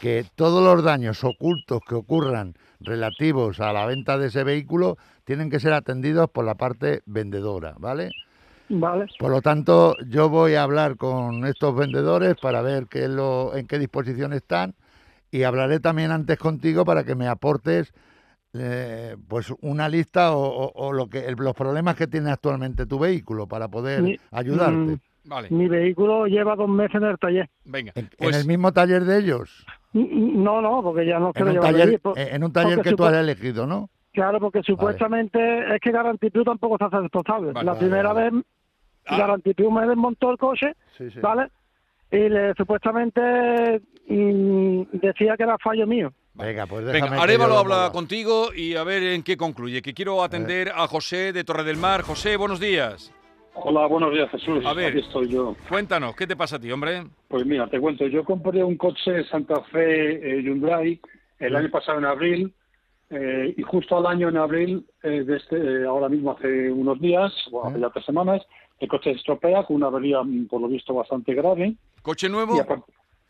que 0.00 0.24
todos 0.34 0.64
los 0.64 0.82
daños 0.82 1.24
ocultos 1.24 1.80
que 1.86 1.94
ocurran 1.94 2.54
relativos 2.80 3.60
a 3.60 3.72
la 3.72 3.84
venta 3.84 4.16
de 4.16 4.28
ese 4.28 4.44
vehículo 4.44 4.96
tienen 5.24 5.50
que 5.50 5.60
ser 5.60 5.72
atendidos 5.72 6.30
por 6.30 6.44
la 6.44 6.54
parte 6.54 7.02
vendedora, 7.04 7.74
¿vale? 7.78 8.12
vale. 8.70 9.06
Por 9.18 9.30
lo 9.30 9.42
tanto, 9.42 9.96
yo 10.06 10.30
voy 10.30 10.54
a 10.54 10.62
hablar 10.62 10.96
con 10.96 11.44
estos 11.44 11.74
vendedores 11.74 12.36
para 12.36 12.62
ver 12.62 12.86
qué 12.86 13.04
es 13.04 13.10
lo, 13.10 13.54
en 13.56 13.66
qué 13.66 13.78
disposición 13.78 14.32
están 14.32 14.74
y 15.30 15.42
hablaré 15.42 15.80
también 15.80 16.10
antes 16.10 16.38
contigo 16.38 16.84
para 16.84 17.04
que 17.04 17.14
me 17.14 17.26
aportes 17.28 17.92
eh, 18.54 19.14
pues 19.28 19.52
una 19.60 19.88
lista 19.90 20.32
o, 20.32 20.40
o- 20.42 20.72
o 20.74 20.92
lo 20.92 21.06
que 21.08 21.26
el- 21.26 21.34
los 21.38 21.54
problemas 21.54 21.96
que 21.96 22.06
tiene 22.06 22.30
actualmente 22.30 22.86
tu 22.86 22.98
vehículo 22.98 23.46
para 23.46 23.68
poder 23.68 24.02
Mi- 24.02 24.18
ayudarte. 24.30 24.92
mm, 24.92 24.98
Vale, 25.24 25.50
Mi 25.50 25.68
vehículo 25.68 26.26
lleva 26.26 26.56
dos 26.56 26.70
meses 26.70 26.94
en 26.94 27.04
el 27.04 27.18
taller. 27.18 27.50
venga. 27.66 27.92
En, 27.94 28.04
en 28.06 28.10
Pues, 28.16 28.36
el 28.40 28.46
mismo 28.46 28.72
taller 28.72 29.04
de 29.04 29.18
ellos, 29.18 29.66
No, 29.92 30.62
no, 30.62 30.82
porque 30.82 31.04
ya 31.04 31.18
no 31.18 31.26
en 31.28 31.32
quiero 31.34 31.48
un 31.48 31.52
llevarlo 31.54 31.78
taller, 31.78 32.00
allí, 32.14 32.34
en 32.34 32.44
un 32.44 32.52
taller 32.52 32.80
que 32.80 32.92
tú 32.94 33.04
has 33.04 33.14
elegido, 33.14 33.66
¿no? 33.66 33.90
Claro, 34.14 34.40
porque 34.40 34.62
supuestamente 34.62 35.74
es 35.74 35.80
que 35.82 35.92
Garantiplus 35.92 36.44
tampoco 36.46 36.78
se 36.78 36.84
hace 36.86 37.00
responsable. 37.00 37.52
Vale, 37.52 37.66
la 37.66 37.72
vale, 37.74 37.84
primera 37.86 38.12
vale. 38.14 38.30
vez 38.30 38.44
Ah. 39.06 39.18
Garantiplus 39.18 39.70
me 39.72 39.86
desmontó 39.86 40.30
el 40.30 40.38
coche, 40.38 40.72
Sí, 40.96 41.10
sí. 41.10 41.20
¿vale? 41.20 41.48
Y 42.10 42.28
le, 42.30 42.54
supuestamente 42.54 43.82
decía 44.16 45.36
que 45.36 45.42
era 45.42 45.56
fallo 45.58 45.86
mío. 45.86 46.12
Venga, 46.34 46.66
pues 46.66 46.84
déjame 46.84 47.10
venga, 47.10 47.22
Arevalo 47.22 47.58
habla 47.58 47.90
contigo 47.92 48.54
y 48.54 48.76
a 48.76 48.84
ver 48.84 49.02
en 49.02 49.22
qué 49.22 49.36
concluye. 49.36 49.82
Que 49.82 49.92
quiero 49.92 50.22
atender 50.22 50.70
a 50.74 50.86
José 50.86 51.32
de 51.32 51.44
Torre 51.44 51.64
del 51.64 51.76
Mar. 51.76 52.02
José, 52.02 52.36
buenos 52.36 52.60
días. 52.60 53.12
Hola, 53.54 53.86
buenos 53.86 54.12
días, 54.12 54.30
Jesús. 54.30 54.64
A 54.64 54.72
ver. 54.72 54.90
Aquí 54.90 55.00
estoy 55.00 55.28
yo. 55.28 55.56
Cuéntanos, 55.68 56.14
¿qué 56.14 56.28
te 56.28 56.36
pasa 56.36 56.56
a 56.56 56.60
ti, 56.60 56.70
hombre? 56.70 57.04
Pues 57.26 57.44
mira, 57.44 57.66
te 57.66 57.80
cuento. 57.80 58.06
Yo 58.06 58.24
compré 58.24 58.62
un 58.62 58.76
coche 58.76 59.24
Santa 59.24 59.62
Fe 59.72 60.38
eh, 60.38 60.42
Hyundai 60.42 61.00
el 61.40 61.56
año 61.56 61.70
pasado 61.70 61.98
en 61.98 62.04
abril 62.04 62.54
eh, 63.10 63.54
y 63.56 63.62
justo 63.62 63.96
al 63.96 64.06
año 64.06 64.28
en 64.28 64.36
abril, 64.36 64.86
eh, 65.02 65.24
de 65.24 65.36
este, 65.36 65.56
eh, 65.56 65.86
ahora 65.86 66.08
mismo 66.08 66.32
hace 66.32 66.70
unos 66.70 67.00
días, 67.00 67.32
bueno, 67.50 67.70
hace 67.70 67.80
ya 67.80 67.90
tres 67.90 68.04
semanas, 68.04 68.42
el 68.80 68.88
coche 68.88 69.12
se 69.12 69.18
estropea 69.18 69.64
con 69.64 69.76
una 69.76 69.86
avería, 69.86 70.22
mm, 70.22 70.46
por 70.46 70.60
lo 70.60 70.68
visto, 70.68 70.92
bastante 70.92 71.32
grave. 71.34 71.74
¿Coche 72.02 72.28
nuevo? 72.28 72.54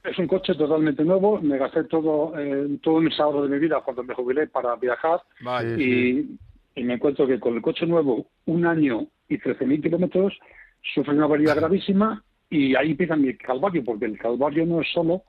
Es 0.04 0.18
un 0.18 0.26
coche 0.26 0.54
totalmente 0.54 1.04
nuevo. 1.04 1.40
Me 1.40 1.58
gasté 1.58 1.84
todo, 1.84 2.32
eh, 2.38 2.78
todo 2.82 3.00
mis 3.00 3.18
ahorros 3.18 3.48
de 3.48 3.54
mi 3.54 3.60
vida 3.60 3.80
cuando 3.84 4.02
me 4.04 4.14
jubilé 4.14 4.46
para 4.46 4.76
viajar 4.76 5.20
y, 5.80 6.38
y 6.76 6.84
me 6.84 6.94
encuentro 6.94 7.26
que 7.26 7.40
con 7.40 7.56
el 7.56 7.62
coche 7.62 7.86
nuevo, 7.86 8.26
un 8.46 8.64
año 8.66 9.06
y 9.28 9.38
13.000 9.38 9.82
kilómetros, 9.82 10.38
sufre 10.94 11.14
una 11.14 11.24
avería 11.24 11.54
gravísima 11.56 12.22
y 12.50 12.74
ahí 12.76 12.92
empieza 12.92 13.16
mi 13.16 13.36
calvario, 13.36 13.84
porque 13.84 14.06
el 14.06 14.18
calvario 14.18 14.64
no 14.64 14.80
es 14.80 14.88
solo 14.92 15.22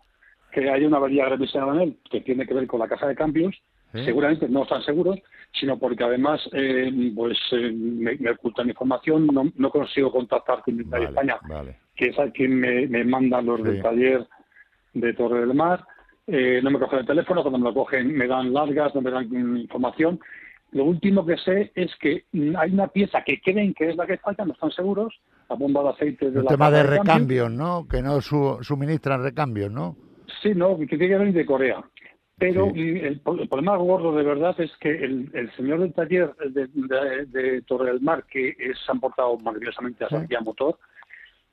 que 0.51 0.69
haya 0.69 0.87
una 0.87 0.97
avería 0.97 1.25
gravísima 1.25 1.73
en 1.75 1.81
él, 1.81 1.97
que 2.09 2.21
tiene 2.21 2.45
que 2.47 2.53
ver 2.53 2.65
con 2.65 2.79
la 2.79 2.87
caja 2.87 3.07
de 3.07 3.15
cambios, 3.15 3.55
¿Sí? 3.93 4.05
seguramente 4.05 4.47
no 4.47 4.63
están 4.63 4.81
seguros, 4.83 5.19
sino 5.59 5.77
porque 5.77 6.03
además 6.03 6.39
eh, 6.53 7.11
pues 7.15 7.37
eh, 7.51 7.71
me, 7.73 8.15
me 8.17 8.31
ocultan 8.31 8.69
información, 8.69 9.27
no, 9.27 9.51
no 9.55 9.69
consigo 9.71 10.11
contactar 10.11 10.61
con 10.63 10.75
Hyundai 10.77 11.01
Vale, 11.05 11.09
España, 11.09 11.37
vale. 11.49 11.75
que 11.95 12.05
es 12.09 12.19
a 12.19 12.31
quien 12.31 12.59
me, 12.59 12.87
me 12.87 13.03
mandan 13.03 13.47
los 13.47 13.57
Sí. 13.59 13.63
del 13.65 13.81
taller 13.81 14.27
de 14.93 15.13
Torre 15.13 15.41
del 15.41 15.53
Mar. 15.53 15.83
Eh, 16.27 16.59
no 16.63 16.69
me 16.71 16.79
cogen 16.79 16.99
el 16.99 17.05
teléfono, 17.07 17.41
cuando 17.41 17.57
me 17.59 17.65
lo 17.65 17.73
cogen 17.73 18.15
me 18.15 18.27
dan 18.27 18.53
largas, 18.53 18.93
no 18.93 19.01
me 19.01 19.11
dan 19.11 19.25
información. 19.57 20.19
Lo 20.71 20.83
último 20.83 21.25
que 21.25 21.37
sé 21.37 21.71
es 21.73 21.91
que 21.99 22.25
hay 22.57 22.71
una 22.73 22.87
pieza 22.87 23.23
que 23.25 23.41
creen 23.41 23.73
que 23.73 23.89
es 23.89 23.95
la 23.95 24.05
que 24.05 24.17
falla, 24.17 24.45
no 24.45 24.53
están 24.53 24.69
seguros, 24.71 25.19
la 25.49 25.55
bomba 25.55 25.81
de 25.81 25.89
aceite 25.89 26.29
de 26.29 26.37
Un 26.39 26.45
la 26.45 26.51
tema 26.51 26.69
de 26.69 26.83
cambio. 26.83 27.01
recambios, 27.01 27.51
¿no? 27.51 27.87
Que 27.89 28.01
no 28.03 28.21
su- 28.21 28.59
suministran 28.61 29.23
recambios, 29.23 29.71
¿no? 29.71 29.95
Sí, 30.43 30.53
no, 30.53 30.77
que 30.77 30.85
tiene 30.85 31.07
que 31.07 31.17
venir 31.17 31.33
de 31.33 31.45
Corea. 31.47 31.83
Pero 32.37 32.69
Sí. 32.73 32.79
el, 33.01 33.19
pro- 33.19 33.41
el 33.41 33.49
problema 33.49 33.75
gordo 33.77 34.15
de 34.15 34.23
verdad 34.23 34.55
es 34.61 34.71
que 34.79 34.89
el, 34.91 35.29
el 35.33 35.51
señor 35.55 35.79
del 35.79 35.93
taller 35.93 36.33
de, 36.35 36.67
de, 36.67 37.25
de 37.25 37.61
Torre 37.63 37.87
del 37.91 38.01
Mar, 38.01 38.23
que 38.31 38.49
es- 38.49 38.77
se 38.85 38.91
han 38.91 38.99
portado 38.99 39.37
maravillosamente 39.39 40.05
a 40.05 40.09
Sí. 40.09 40.15
Santiago 40.15 40.45
Motor, 40.45 40.77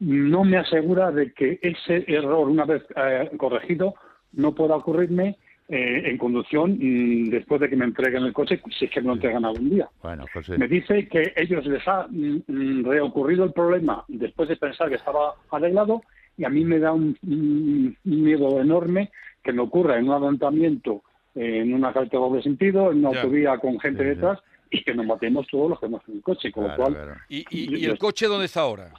no 0.01 0.45
me 0.45 0.59
asegura 0.59 1.11
de 1.11 1.33
que 1.33 1.59
ese 1.63 2.05
error, 2.07 2.49
una 2.49 2.65
vez 2.65 2.83
eh, 2.97 3.31
corregido, 3.37 3.95
no 4.33 4.55
pueda 4.55 4.77
ocurrirme 4.77 5.37
eh, 5.69 6.03
en 6.05 6.19
conducción 6.19 6.79
mm, 6.81 7.31
después 7.31 7.61
de 7.61 7.69
que 7.71 7.77
me 7.77 7.87
entreguen 7.87 8.25
el 8.25 8.33
coche, 8.33 8.61
si 8.79 8.85
es 8.85 8.91
que 8.91 9.01
me 9.01 9.09
lo 9.09 9.13
entregan 9.15 9.45
algún 9.45 9.71
día. 9.71 9.89
Bueno, 10.03 10.25
José. 10.33 10.59
Me 10.59 10.69
dice 10.69 11.09
que 11.09 11.33
ellos 11.37 11.65
les 11.67 11.87
ha 11.89 12.07
mm, 12.09 12.43
mm, 12.47 12.85
reocurrido 12.85 13.45
el 13.45 13.53
problema 13.53 14.05
después 14.09 14.49
de 14.49 14.57
pensar 14.57 14.89
que 14.89 14.97
estaba 14.97 15.35
arreglado 15.51 16.03
y 16.37 16.45
a 16.45 16.51
mí 16.51 16.65
me 16.65 16.79
da 16.79 16.93
un, 16.93 17.17
un 17.25 17.97
miedo 18.05 18.61
enorme 18.61 19.11
que 19.43 19.53
me 19.53 19.63
ocurra 19.63 19.99
en 19.99 20.05
un 20.09 20.13
adelantamiento, 20.13 21.03
eh, 21.35 21.61
en 21.63 21.73
una 21.73 21.93
carretera 21.93 22.21
de 22.23 22.29
doble 22.29 22.43
sentido, 22.43 22.93
en 22.93 22.99
una 22.99 23.13
Ya. 23.13 23.23
autovía 23.23 23.59
con 23.59 23.81
gente 23.81 24.03
Sí, 24.03 24.09
sí. 24.11 24.15
detrás 24.15 24.39
y 24.71 24.83
que 24.83 24.95
nos 24.95 25.07
matemos 25.07 25.47
todos 25.49 25.71
los 25.71 25.81
que 25.81 25.87
hemos 25.87 26.03
en 26.09 26.17
el 26.17 26.23
coche. 26.23 26.51
Con 26.53 26.65
Claro, 26.65 26.77
lo 26.79 26.83
cual, 26.91 26.95
claro. 27.05 27.21
¿Y, 27.29 27.39
y- 27.51 27.77
y 27.79 27.85
el 27.87 27.99
coche 27.99 28.27
dónde 28.27 28.47
está 28.47 28.61
ahora? 28.63 28.93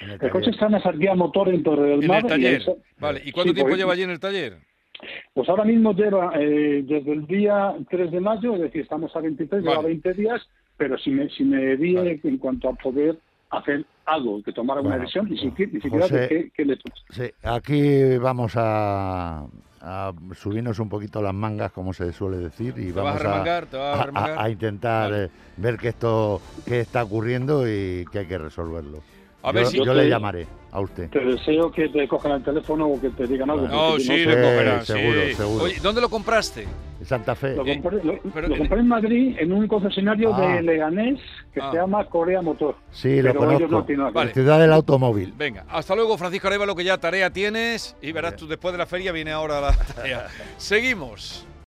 En 0.00 0.10
el 0.10 0.18
el 0.20 0.30
coche 0.30 0.50
está 0.50 0.66
en 0.66 0.72
la 0.72 0.82
Sarguía 0.82 1.14
Motor 1.14 1.48
en 1.50 1.62
Torre 1.62 1.88
del 1.90 2.02
En 2.02 2.08
Mar. 2.08 2.18
el 2.20 2.24
y 2.26 2.28
taller. 2.28 2.60
eso- 2.60 2.78
Vale. 2.98 3.22
¿Y 3.24 3.32
cuánto 3.32 3.50
Sí, 3.50 3.54
tiempo 3.54 3.70
pues- 3.70 3.78
lleva 3.78 3.92
allí 3.92 4.02
en 4.02 4.10
el 4.10 4.20
taller? 4.20 4.58
Pues 5.32 5.48
ahora 5.48 5.64
mismo 5.64 5.92
lleva 5.94 6.32
eh, 6.38 6.82
desde 6.86 7.12
el 7.12 7.26
día 7.26 7.74
3 7.88 8.10
de 8.10 8.20
mayo, 8.20 8.54
es 8.56 8.60
decir, 8.62 8.82
estamos 8.82 9.14
a 9.16 9.20
23, 9.20 9.62
lleva 9.62 9.76
Vale. 9.76 9.88
20 9.88 10.12
días, 10.14 10.42
pero 10.76 10.98
si 10.98 11.10
me, 11.10 11.28
si 11.30 11.44
me 11.44 11.76
di 11.76 11.94
Vale. 11.94 12.20
en 12.22 12.36
cuanto 12.38 12.68
a 12.68 12.74
poder 12.74 13.16
hacer 13.50 13.84
algo, 14.04 14.42
que 14.42 14.52
tomara 14.52 14.80
una 14.80 14.90
Bueno, 14.90 15.02
decisión, 15.02 15.28
ni 15.30 15.38
siquiera, 15.38 15.72
ni 15.72 15.80
siquiera 15.80 16.04
José- 16.04 16.18
de 16.20 16.28
qué, 16.28 16.50
qué 16.54 16.64
le. 16.66 16.78
Sí, 17.10 17.22
aquí 17.42 18.18
vamos 18.18 18.52
a, 18.56 19.46
a 19.80 20.12
subirnos 20.34 20.78
un 20.80 20.88
poquito 20.90 21.22
las 21.22 21.34
mangas, 21.34 21.72
como 21.72 21.92
se 21.94 22.12
suele 22.12 22.36
decir, 22.36 22.74
y 22.76 22.86
¿Te 22.86 22.92
vas 22.92 23.22
vamos 23.22 23.22
a 23.74 24.36
a 24.36 24.44
a- 24.44 24.50
intentar 24.50 25.10
Vale. 25.10 25.24
eh, 25.24 25.28
ver 25.56 25.78
que 25.78 25.88
esto 25.88 26.40
qué 26.66 26.80
está 26.80 27.02
ocurriendo 27.04 27.66
y 27.66 28.04
que 28.12 28.18
hay 28.20 28.26
que 28.26 28.38
resolverlo. 28.38 28.98
A 29.42 29.52
ver 29.52 29.64
yo 29.64 29.70
si- 29.70 29.84
yo 29.84 29.94
le 29.94 30.08
llamaré 30.08 30.46
a 30.72 30.80
usted. 30.80 31.08
Te 31.10 31.18
deseo 31.20 31.70
que 31.72 31.88
te 31.88 32.06
cojan 32.06 32.32
el 32.32 32.42
teléfono 32.44 32.86
o 32.88 33.00
que 33.00 33.08
te 33.10 33.26
digan 33.26 33.50
algo. 33.50 33.66
No, 33.68 33.98
sí, 33.98 34.06
yo 34.06 34.12
le 34.14 34.18
Sí, 34.24 34.26
cogerán. 34.42 34.84
seguro, 34.86 35.20
sí. 35.26 35.34
seguro. 35.34 35.64
Oye, 35.64 35.76
¿dónde 35.82 36.00
lo 36.00 36.08
compraste? 36.08 36.66
Santa 37.02 37.34
Fe. 37.34 37.56
Lo 37.56 37.64
compré, 37.64 38.04
lo- 38.04 38.18
Pero- 38.34 38.48
lo 38.48 38.58
compré 38.58 38.80
en 38.80 38.88
Madrid 38.88 39.36
en 39.38 39.52
un 39.54 39.66
concesionario 39.66 40.34
Ah. 40.34 40.40
de 40.56 40.62
Leganés 40.62 41.18
que 41.54 41.60
Ah. 41.60 41.70
se 41.70 41.78
llama 41.78 42.04
Corea 42.04 42.42
Motor. 42.42 42.76
Sí, 42.90 43.22
lo 43.22 43.34
conozco. 43.34 43.66
no 43.96 44.12
Vale. 44.12 44.34
Ciudad 44.34 44.60
del 44.60 44.72
automóvil. 44.74 45.32
Venga, 45.36 45.64
hasta 45.70 45.94
luego, 45.94 46.18
Francisco 46.18 46.48
Arevalo, 46.48 46.76
que 46.76 46.84
ya 46.84 46.98
tarea 46.98 47.30
tienes. 47.30 47.96
Y 48.02 48.12
verás 48.12 48.36
tú, 48.36 48.46
después 48.46 48.72
de 48.72 48.78
la 48.78 48.86
feria 48.86 49.12
viene 49.12 49.32
ahora 49.32 49.62
la 49.62 49.72
tarea. 49.72 50.26
Seguimos. 50.58 51.46